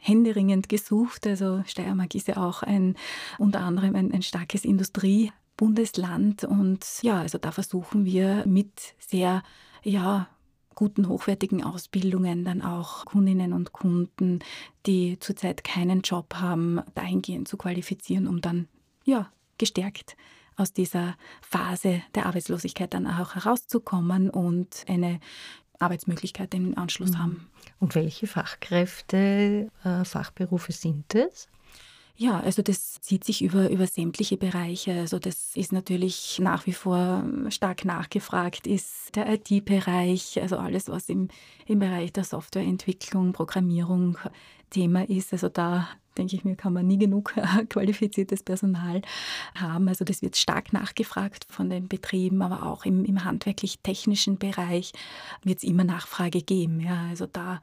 händeringend 0.00 0.68
gesucht. 0.68 1.26
Also 1.26 1.62
Steiermark 1.66 2.14
ist 2.14 2.28
ja 2.28 2.36
auch 2.38 2.62
ein, 2.62 2.96
unter 3.38 3.60
anderem 3.60 3.94
ein, 3.94 4.12
ein 4.12 4.22
starkes 4.22 4.64
Industriebundesland. 4.64 6.44
Und 6.44 6.84
ja, 7.02 7.20
also 7.20 7.38
da 7.38 7.52
versuchen 7.52 8.04
wir 8.04 8.44
mit 8.46 8.94
sehr, 8.98 9.42
ja, 9.82 10.28
guten, 10.74 11.08
hochwertigen 11.08 11.62
Ausbildungen 11.62 12.44
dann 12.44 12.62
auch 12.62 13.04
Kundinnen 13.04 13.52
und 13.52 13.72
Kunden, 13.72 14.38
die 14.86 15.18
zurzeit 15.20 15.62
keinen 15.62 16.00
Job 16.00 16.34
haben, 16.36 16.80
dahingehend 16.94 17.48
zu 17.48 17.58
qualifizieren, 17.58 18.26
um 18.26 18.40
dann, 18.40 18.66
ja, 19.04 19.30
gestärkt 19.58 20.16
aus 20.56 20.72
dieser 20.72 21.16
Phase 21.42 22.02
der 22.14 22.26
Arbeitslosigkeit 22.26 22.94
dann 22.94 23.06
auch 23.06 23.34
herauszukommen 23.34 24.30
und 24.30 24.84
eine 24.88 25.20
Arbeitsmöglichkeit 25.80 26.54
im 26.54 26.76
Anschluss 26.78 27.12
mhm. 27.12 27.18
haben. 27.18 27.46
Und 27.78 27.94
welche 27.94 28.26
Fachkräfte, 28.26 29.70
äh, 29.84 30.04
Fachberufe 30.04 30.72
sind 30.72 31.14
es? 31.14 31.48
Ja, 32.16 32.38
also 32.38 32.60
das 32.60 33.00
zieht 33.00 33.24
sich 33.24 33.40
über, 33.40 33.70
über 33.70 33.86
sämtliche 33.86 34.36
Bereiche. 34.36 34.92
Also 34.92 35.18
das 35.18 35.56
ist 35.56 35.72
natürlich 35.72 36.38
nach 36.38 36.66
wie 36.66 36.74
vor 36.74 37.24
stark 37.48 37.86
nachgefragt, 37.86 38.66
ist 38.66 39.16
der 39.16 39.26
IT-Bereich, 39.32 40.38
also 40.42 40.58
alles, 40.58 40.90
was 40.90 41.08
im, 41.08 41.28
im 41.64 41.78
Bereich 41.78 42.12
der 42.12 42.24
Softwareentwicklung, 42.24 43.32
Programmierung 43.32 44.18
Thema 44.68 45.08
ist. 45.08 45.32
Also 45.32 45.48
da 45.48 45.88
denke 46.16 46.36
ich 46.36 46.44
mir, 46.44 46.56
kann 46.56 46.72
man 46.72 46.86
nie 46.86 46.98
genug 46.98 47.34
qualifiziertes 47.68 48.42
Personal 48.42 49.02
haben. 49.54 49.88
Also 49.88 50.04
das 50.04 50.22
wird 50.22 50.36
stark 50.36 50.72
nachgefragt 50.72 51.46
von 51.48 51.70
den 51.70 51.88
Betrieben, 51.88 52.42
aber 52.42 52.66
auch 52.66 52.84
im, 52.84 53.04
im 53.04 53.24
handwerklich-technischen 53.24 54.38
Bereich 54.38 54.92
wird 55.42 55.58
es 55.58 55.64
immer 55.64 55.84
Nachfrage 55.84 56.42
geben. 56.42 56.80
Ja, 56.80 57.06
also 57.08 57.26
da 57.26 57.60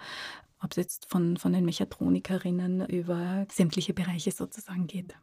ob 0.64 0.72
es 0.72 0.78
jetzt 0.78 1.06
von, 1.10 1.38
von 1.38 1.54
den 1.54 1.66
Mechatronikerinnen 1.66 2.88
über 2.88 3.46
sämtliche 3.52 3.94
Bereiche 3.94 4.32
sozusagen 4.32 4.88
geht. 4.88 5.16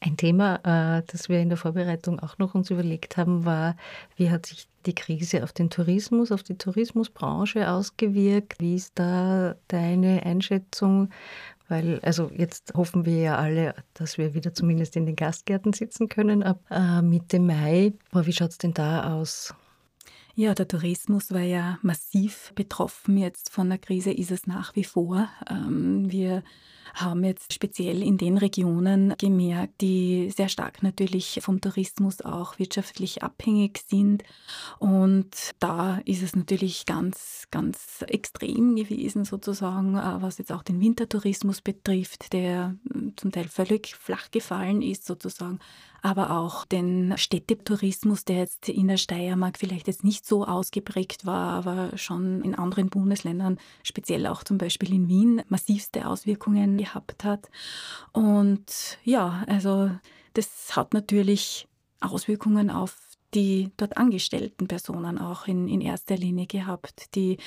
Ein 0.00 0.16
Thema, 0.16 0.56
äh, 0.98 1.02
das 1.08 1.28
wir 1.28 1.40
in 1.40 1.48
der 1.48 1.58
Vorbereitung 1.58 2.20
auch 2.20 2.38
noch 2.38 2.54
uns 2.54 2.70
überlegt 2.70 3.16
haben, 3.16 3.44
war, 3.44 3.76
wie 4.16 4.30
hat 4.30 4.46
sich 4.46 4.68
die 4.86 4.94
Krise 4.94 5.42
auf 5.42 5.52
den 5.52 5.70
Tourismus, 5.70 6.30
auf 6.30 6.44
die 6.44 6.56
Tourismusbranche 6.56 7.68
ausgewirkt? 7.68 8.60
Wie 8.60 8.76
ist 8.76 8.92
da 8.94 9.56
deine 9.66 10.22
Einschätzung? 10.24 11.10
Weil, 11.68 12.00
also 12.00 12.30
jetzt 12.34 12.72
hoffen 12.74 13.04
wir 13.04 13.20
ja 13.20 13.36
alle, 13.36 13.74
dass 13.94 14.16
wir 14.16 14.32
wieder 14.34 14.54
zumindest 14.54 14.96
in 14.96 15.04
den 15.04 15.16
Gastgärten 15.16 15.74
sitzen 15.74 16.08
können 16.08 16.42
ab 16.42 16.60
äh, 16.70 17.02
Mitte 17.02 17.38
Mai. 17.40 17.92
Aber 18.10 18.26
wie 18.26 18.32
schaut 18.32 18.52
es 18.52 18.58
denn 18.58 18.72
da 18.72 19.14
aus? 19.14 19.54
Ja, 20.38 20.54
der 20.54 20.68
Tourismus 20.68 21.32
war 21.32 21.40
ja 21.40 21.80
massiv 21.82 22.52
betroffen 22.54 23.16
jetzt 23.18 23.50
von 23.50 23.68
der 23.68 23.78
Krise, 23.78 24.12
ist 24.12 24.30
es 24.30 24.46
nach 24.46 24.76
wie 24.76 24.84
vor. 24.84 25.28
Ähm, 25.50 26.12
wir 26.12 26.44
haben 26.94 27.24
jetzt 27.24 27.52
speziell 27.52 28.04
in 28.04 28.18
den 28.18 28.38
Regionen 28.38 29.14
gemerkt, 29.18 29.80
die 29.80 30.30
sehr 30.30 30.48
stark 30.48 30.84
natürlich 30.84 31.40
vom 31.42 31.60
Tourismus 31.60 32.20
auch 32.20 32.60
wirtschaftlich 32.60 33.24
abhängig 33.24 33.80
sind. 33.88 34.22
Und 34.78 35.56
da 35.58 35.98
ist 36.04 36.22
es 36.22 36.36
natürlich 36.36 36.86
ganz, 36.86 37.48
ganz 37.50 38.04
extrem 38.06 38.76
gewesen 38.76 39.24
sozusagen, 39.24 39.96
äh, 39.96 40.22
was 40.22 40.38
jetzt 40.38 40.52
auch 40.52 40.62
den 40.62 40.80
Wintertourismus 40.80 41.62
betrifft, 41.62 42.32
der 42.32 42.76
hm, 42.92 43.14
zum 43.16 43.32
Teil 43.32 43.48
völlig 43.48 43.96
flach 43.96 44.30
gefallen 44.30 44.82
ist 44.82 45.04
sozusagen, 45.04 45.58
aber 46.02 46.30
auch 46.30 46.64
den 46.64 47.14
Städtetourismus, 47.16 48.24
der 48.24 48.38
jetzt 48.38 48.68
in 48.68 48.88
der 48.88 48.96
Steiermark 48.96 49.58
vielleicht 49.58 49.86
jetzt 49.86 50.04
nicht 50.04 50.26
so 50.26 50.44
ausgeprägt 50.44 51.26
war, 51.26 51.50
aber 51.52 51.96
schon 51.96 52.42
in 52.42 52.54
anderen 52.54 52.88
Bundesländern, 52.88 53.58
speziell 53.82 54.26
auch 54.26 54.44
zum 54.44 54.58
Beispiel 54.58 54.92
in 54.92 55.08
Wien, 55.08 55.42
massivste 55.48 56.06
Auswirkungen 56.06 56.76
gehabt 56.76 57.24
hat. 57.24 57.50
Und 58.12 58.98
ja, 59.04 59.44
also 59.46 59.90
das 60.34 60.76
hat 60.76 60.94
natürlich 60.94 61.66
Auswirkungen 62.00 62.70
auf 62.70 62.96
die 63.34 63.70
dort 63.76 63.96
angestellten 63.96 64.68
Personen 64.68 65.18
auch 65.18 65.46
in, 65.46 65.68
in 65.68 65.80
erster 65.80 66.16
Linie 66.16 66.46
gehabt, 66.46 67.14
die 67.14 67.38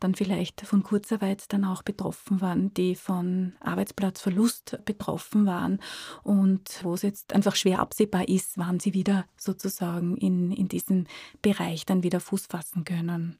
dann 0.00 0.14
vielleicht 0.14 0.60
von 0.62 0.82
Kurzarbeit 0.82 1.52
dann 1.52 1.64
auch 1.64 1.82
betroffen 1.82 2.40
waren, 2.40 2.72
die 2.74 2.94
von 2.94 3.54
Arbeitsplatzverlust 3.60 4.80
betroffen 4.84 5.46
waren 5.46 5.80
und 6.22 6.80
wo 6.82 6.94
es 6.94 7.02
jetzt 7.02 7.32
einfach 7.34 7.56
schwer 7.56 7.80
absehbar 7.80 8.28
ist, 8.28 8.58
wann 8.58 8.80
sie 8.80 8.94
wieder 8.94 9.26
sozusagen 9.36 10.16
in, 10.16 10.52
in 10.52 10.68
diesem 10.68 11.06
Bereich 11.42 11.86
dann 11.86 12.02
wieder 12.02 12.20
Fuß 12.20 12.46
fassen 12.46 12.84
können. 12.84 13.38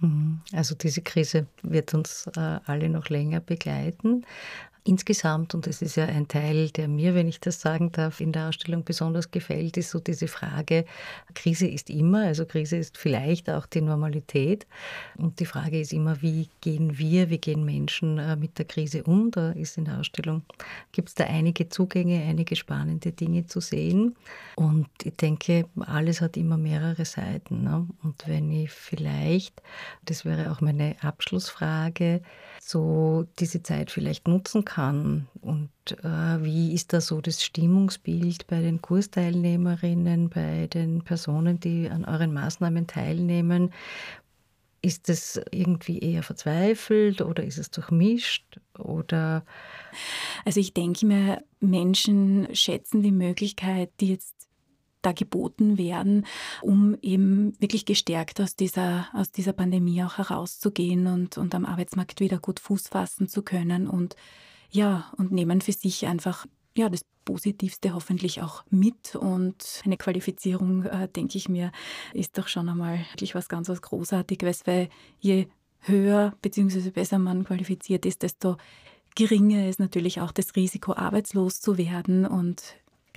Mhm. 0.00 0.40
Also 0.52 0.74
diese 0.74 1.02
Krise 1.02 1.46
wird 1.62 1.94
uns 1.94 2.26
äh, 2.36 2.60
alle 2.64 2.88
noch 2.88 3.08
länger 3.08 3.40
begleiten. 3.40 4.24
Insgesamt, 4.84 5.54
und 5.54 5.66
das 5.66 5.82
ist 5.82 5.96
ja 5.96 6.06
ein 6.06 6.26
Teil, 6.26 6.70
der 6.70 6.88
mir, 6.88 7.14
wenn 7.14 7.28
ich 7.28 7.38
das 7.38 7.60
sagen 7.60 7.92
darf, 7.92 8.20
in 8.20 8.32
der 8.32 8.48
Ausstellung 8.48 8.82
besonders 8.82 9.30
gefällt, 9.30 9.76
ist 9.76 9.90
so 9.90 10.00
diese 10.00 10.26
Frage, 10.26 10.86
Krise 11.34 11.66
ist 11.66 11.90
immer, 11.90 12.22
also 12.24 12.46
Krise 12.46 12.76
ist 12.76 12.96
vielleicht 12.96 13.50
auch 13.50 13.66
die 13.66 13.82
Normalität. 13.82 14.66
Und 15.18 15.38
die 15.38 15.44
Frage 15.44 15.80
ist 15.80 15.92
immer, 15.92 16.22
wie 16.22 16.48
gehen 16.62 16.96
wir, 16.98 17.28
wie 17.28 17.38
gehen 17.38 17.64
Menschen 17.64 18.18
äh, 18.18 18.36
mit 18.36 18.58
der 18.58 18.64
Krise 18.64 19.04
um? 19.04 19.30
Da 19.30 19.50
ist 19.50 19.76
in 19.76 19.84
der 19.84 19.98
Ausstellung, 19.98 20.42
gibt 20.92 21.10
es 21.10 21.14
da 21.14 21.24
einige 21.24 21.68
Zugänge, 21.68 22.22
einige 22.22 22.56
spannende 22.56 23.12
Dinge 23.12 23.46
zu 23.46 23.60
sehen. 23.60 24.16
Und 24.56 24.88
ich 25.04 25.16
denke, 25.16 25.66
alles 25.80 26.22
hat 26.22 26.38
immer 26.38 26.56
mehrere 26.56 27.04
Seiten. 27.04 27.64
Ne? 27.64 27.86
Und 28.02 28.26
wenn 28.26 28.50
ich 28.50 28.70
vielleicht, 28.70 29.60
das 30.06 30.24
wäre 30.24 30.50
auch 30.50 30.62
meine 30.62 30.96
Abschlussfrage, 31.02 32.22
so 32.62 33.26
diese 33.38 33.62
Zeit 33.62 33.90
vielleicht 33.90 34.28
nutzen 34.28 34.64
kann. 34.64 35.28
Und 35.40 35.70
äh, 36.02 36.44
wie 36.44 36.74
ist 36.74 36.92
da 36.92 37.00
so 37.00 37.20
das 37.20 37.42
Stimmungsbild 37.42 38.46
bei 38.46 38.60
den 38.60 38.82
Kursteilnehmerinnen, 38.82 40.28
bei 40.28 40.66
den 40.66 41.02
Personen, 41.02 41.58
die 41.58 41.88
an 41.88 42.04
euren 42.04 42.32
Maßnahmen 42.32 42.86
teilnehmen? 42.86 43.72
Ist 44.82 45.08
es 45.08 45.40
irgendwie 45.50 45.98
eher 45.98 46.22
verzweifelt 46.22 47.20
oder 47.20 47.44
ist 47.44 47.58
es 47.58 47.70
durchmischt 47.70 48.60
oder? 48.78 49.44
Also 50.44 50.60
ich 50.60 50.72
denke 50.72 51.04
mir, 51.06 51.42
Menschen 51.60 52.48
schätzen 52.54 53.02
die 53.02 53.12
Möglichkeit, 53.12 53.90
die 54.00 54.08
jetzt 54.08 54.34
da 55.02 55.12
geboten 55.12 55.78
werden, 55.78 56.26
um 56.62 56.96
eben 57.02 57.58
wirklich 57.60 57.84
gestärkt 57.84 58.40
aus 58.40 58.56
dieser, 58.56 59.08
aus 59.12 59.32
dieser 59.32 59.52
Pandemie 59.52 60.02
auch 60.02 60.18
herauszugehen 60.18 61.06
und, 61.06 61.38
und 61.38 61.54
am 61.54 61.64
Arbeitsmarkt 61.64 62.20
wieder 62.20 62.38
gut 62.38 62.60
Fuß 62.60 62.88
fassen 62.88 63.28
zu 63.28 63.42
können 63.42 63.86
und 63.86 64.16
ja, 64.70 65.12
und 65.16 65.32
nehmen 65.32 65.60
für 65.60 65.72
sich 65.72 66.06
einfach 66.06 66.46
ja, 66.76 66.88
das 66.88 67.04
Positivste 67.24 67.94
hoffentlich 67.94 68.42
auch 68.42 68.64
mit. 68.70 69.16
Und 69.16 69.82
eine 69.84 69.96
Qualifizierung, 69.96 70.84
äh, 70.84 71.08
denke 71.08 71.38
ich 71.38 71.48
mir, 71.48 71.72
ist 72.14 72.38
doch 72.38 72.48
schon 72.48 72.68
einmal 72.68 72.98
wirklich 73.12 73.34
was 73.34 73.48
ganz 73.48 73.68
was 73.68 73.82
Großartiges, 73.82 74.66
weil 74.66 74.88
je 75.18 75.48
höher 75.80 76.34
bzw. 76.42 76.90
besser 76.90 77.18
man 77.18 77.44
qualifiziert 77.44 78.06
ist, 78.06 78.22
desto 78.22 78.56
geringer 79.16 79.68
ist 79.68 79.80
natürlich 79.80 80.20
auch 80.20 80.32
das 80.32 80.54
Risiko, 80.56 80.94
arbeitslos 80.94 81.60
zu 81.60 81.78
werden. 81.78 82.26
Und 82.26 82.62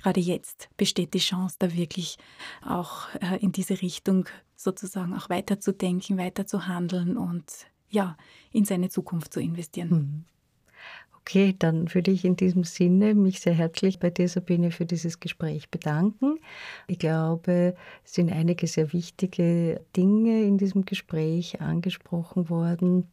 gerade 0.04 0.20
jetzt 0.20 0.68
besteht 0.76 1.14
die 1.14 1.18
Chance, 1.18 1.56
da 1.58 1.72
wirklich 1.74 2.18
auch 2.62 3.08
äh, 3.14 3.38
in 3.40 3.52
diese 3.52 3.80
Richtung 3.80 4.26
sozusagen 4.54 5.14
auch 5.14 5.30
weiterzudenken, 5.30 6.18
weiter 6.18 6.46
zu 6.46 6.66
handeln 6.66 7.16
und 7.16 7.44
ja, 7.88 8.16
in 8.52 8.64
seine 8.64 8.90
Zukunft 8.90 9.32
zu 9.32 9.40
investieren. 9.40 9.88
Mhm. 9.88 10.24
Okay, 11.20 11.56
dann 11.58 11.92
würde 11.94 12.10
ich 12.10 12.26
in 12.26 12.36
diesem 12.36 12.64
Sinne 12.64 13.14
mich 13.14 13.40
sehr 13.40 13.54
herzlich 13.54 13.98
bei 13.98 14.10
dir, 14.10 14.28
Sabine, 14.28 14.70
für 14.70 14.84
dieses 14.84 15.20
Gespräch 15.20 15.70
bedanken. 15.70 16.38
Ich 16.86 16.98
glaube, 16.98 17.74
es 18.04 18.12
sind 18.12 18.30
einige 18.30 18.66
sehr 18.66 18.92
wichtige 18.92 19.80
Dinge 19.96 20.42
in 20.42 20.58
diesem 20.58 20.84
Gespräch 20.84 21.62
angesprochen 21.62 22.50
worden. 22.50 23.08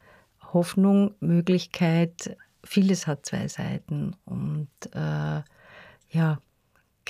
Hoffnung, 0.52 1.14
Möglichkeit, 1.22 2.36
vieles 2.66 3.08
hat 3.08 3.26
zwei 3.26 3.48
Seiten. 3.48 4.18
Und 4.26 4.68
äh, 4.94 5.42
ja, 6.10 6.42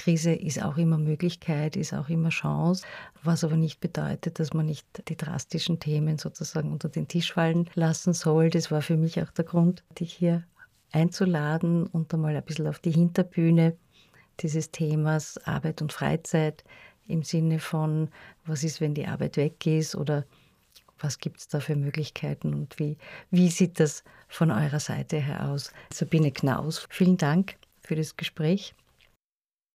Krise 0.02 0.34
ist 0.34 0.64
auch 0.64 0.78
immer 0.78 0.98
Möglichkeit, 0.98 1.76
ist 1.76 1.94
auch 1.94 2.10
immer 2.10 2.30
Chance, 2.30 2.84
was 3.22 3.44
aber 3.44 3.56
nicht 3.56 3.80
bedeutet, 3.82 4.40
dass 4.40 4.52
man 4.52 4.66
nicht 4.66 4.88
die 5.10 5.16
drastischen 5.16 5.80
Themen 5.80 6.18
sozusagen 6.18 6.72
unter 6.72 6.90
den 6.90 7.08
Tisch 7.08 7.32
fallen 7.34 7.70
lassen 7.76 8.14
soll. 8.14 8.50
Das 8.50 8.72
war 8.72 8.82
für 8.82 8.98
mich 8.98 9.22
auch 9.22 9.30
der 9.30 9.46
Grund, 9.46 9.84
dich 10.00 10.12
hier 10.12 10.44
einzuladen 10.92 11.86
und 11.86 12.12
einmal 12.16 12.36
ein 12.36 12.44
bisschen 12.44 12.68
auf 12.68 12.80
die 12.80 12.90
Hinterbühne 12.90 13.78
dieses 14.40 14.72
Themas 14.72 15.38
Arbeit 15.46 15.84
und 15.84 15.94
Freizeit 15.94 16.64
im 17.08 17.22
Sinne 17.22 17.60
von, 17.60 18.10
was 18.48 18.64
ist, 18.64 18.82
wenn 18.82 18.96
die 18.96 19.06
Arbeit 19.06 19.38
weg 19.38 19.68
ist 19.68 19.94
oder 19.96 20.26
was 20.98 21.20
gibt 21.20 21.42
es 21.42 21.48
da 21.48 21.60
für 21.60 21.76
Möglichkeiten 21.76 22.56
und 22.56 22.80
wie, 22.80 22.98
wie 23.30 23.50
sieht 23.50 23.80
das 23.80 24.04
von 24.28 24.50
eurer 24.50 24.80
Seite 24.80 25.18
her 25.18 25.48
aus? 25.48 25.72
Sabine 25.94 26.32
Knaus, 26.32 26.88
vielen 26.90 27.18
Dank 27.18 27.58
für 27.84 27.96
das 27.96 28.18
Gespräch. 28.18 28.74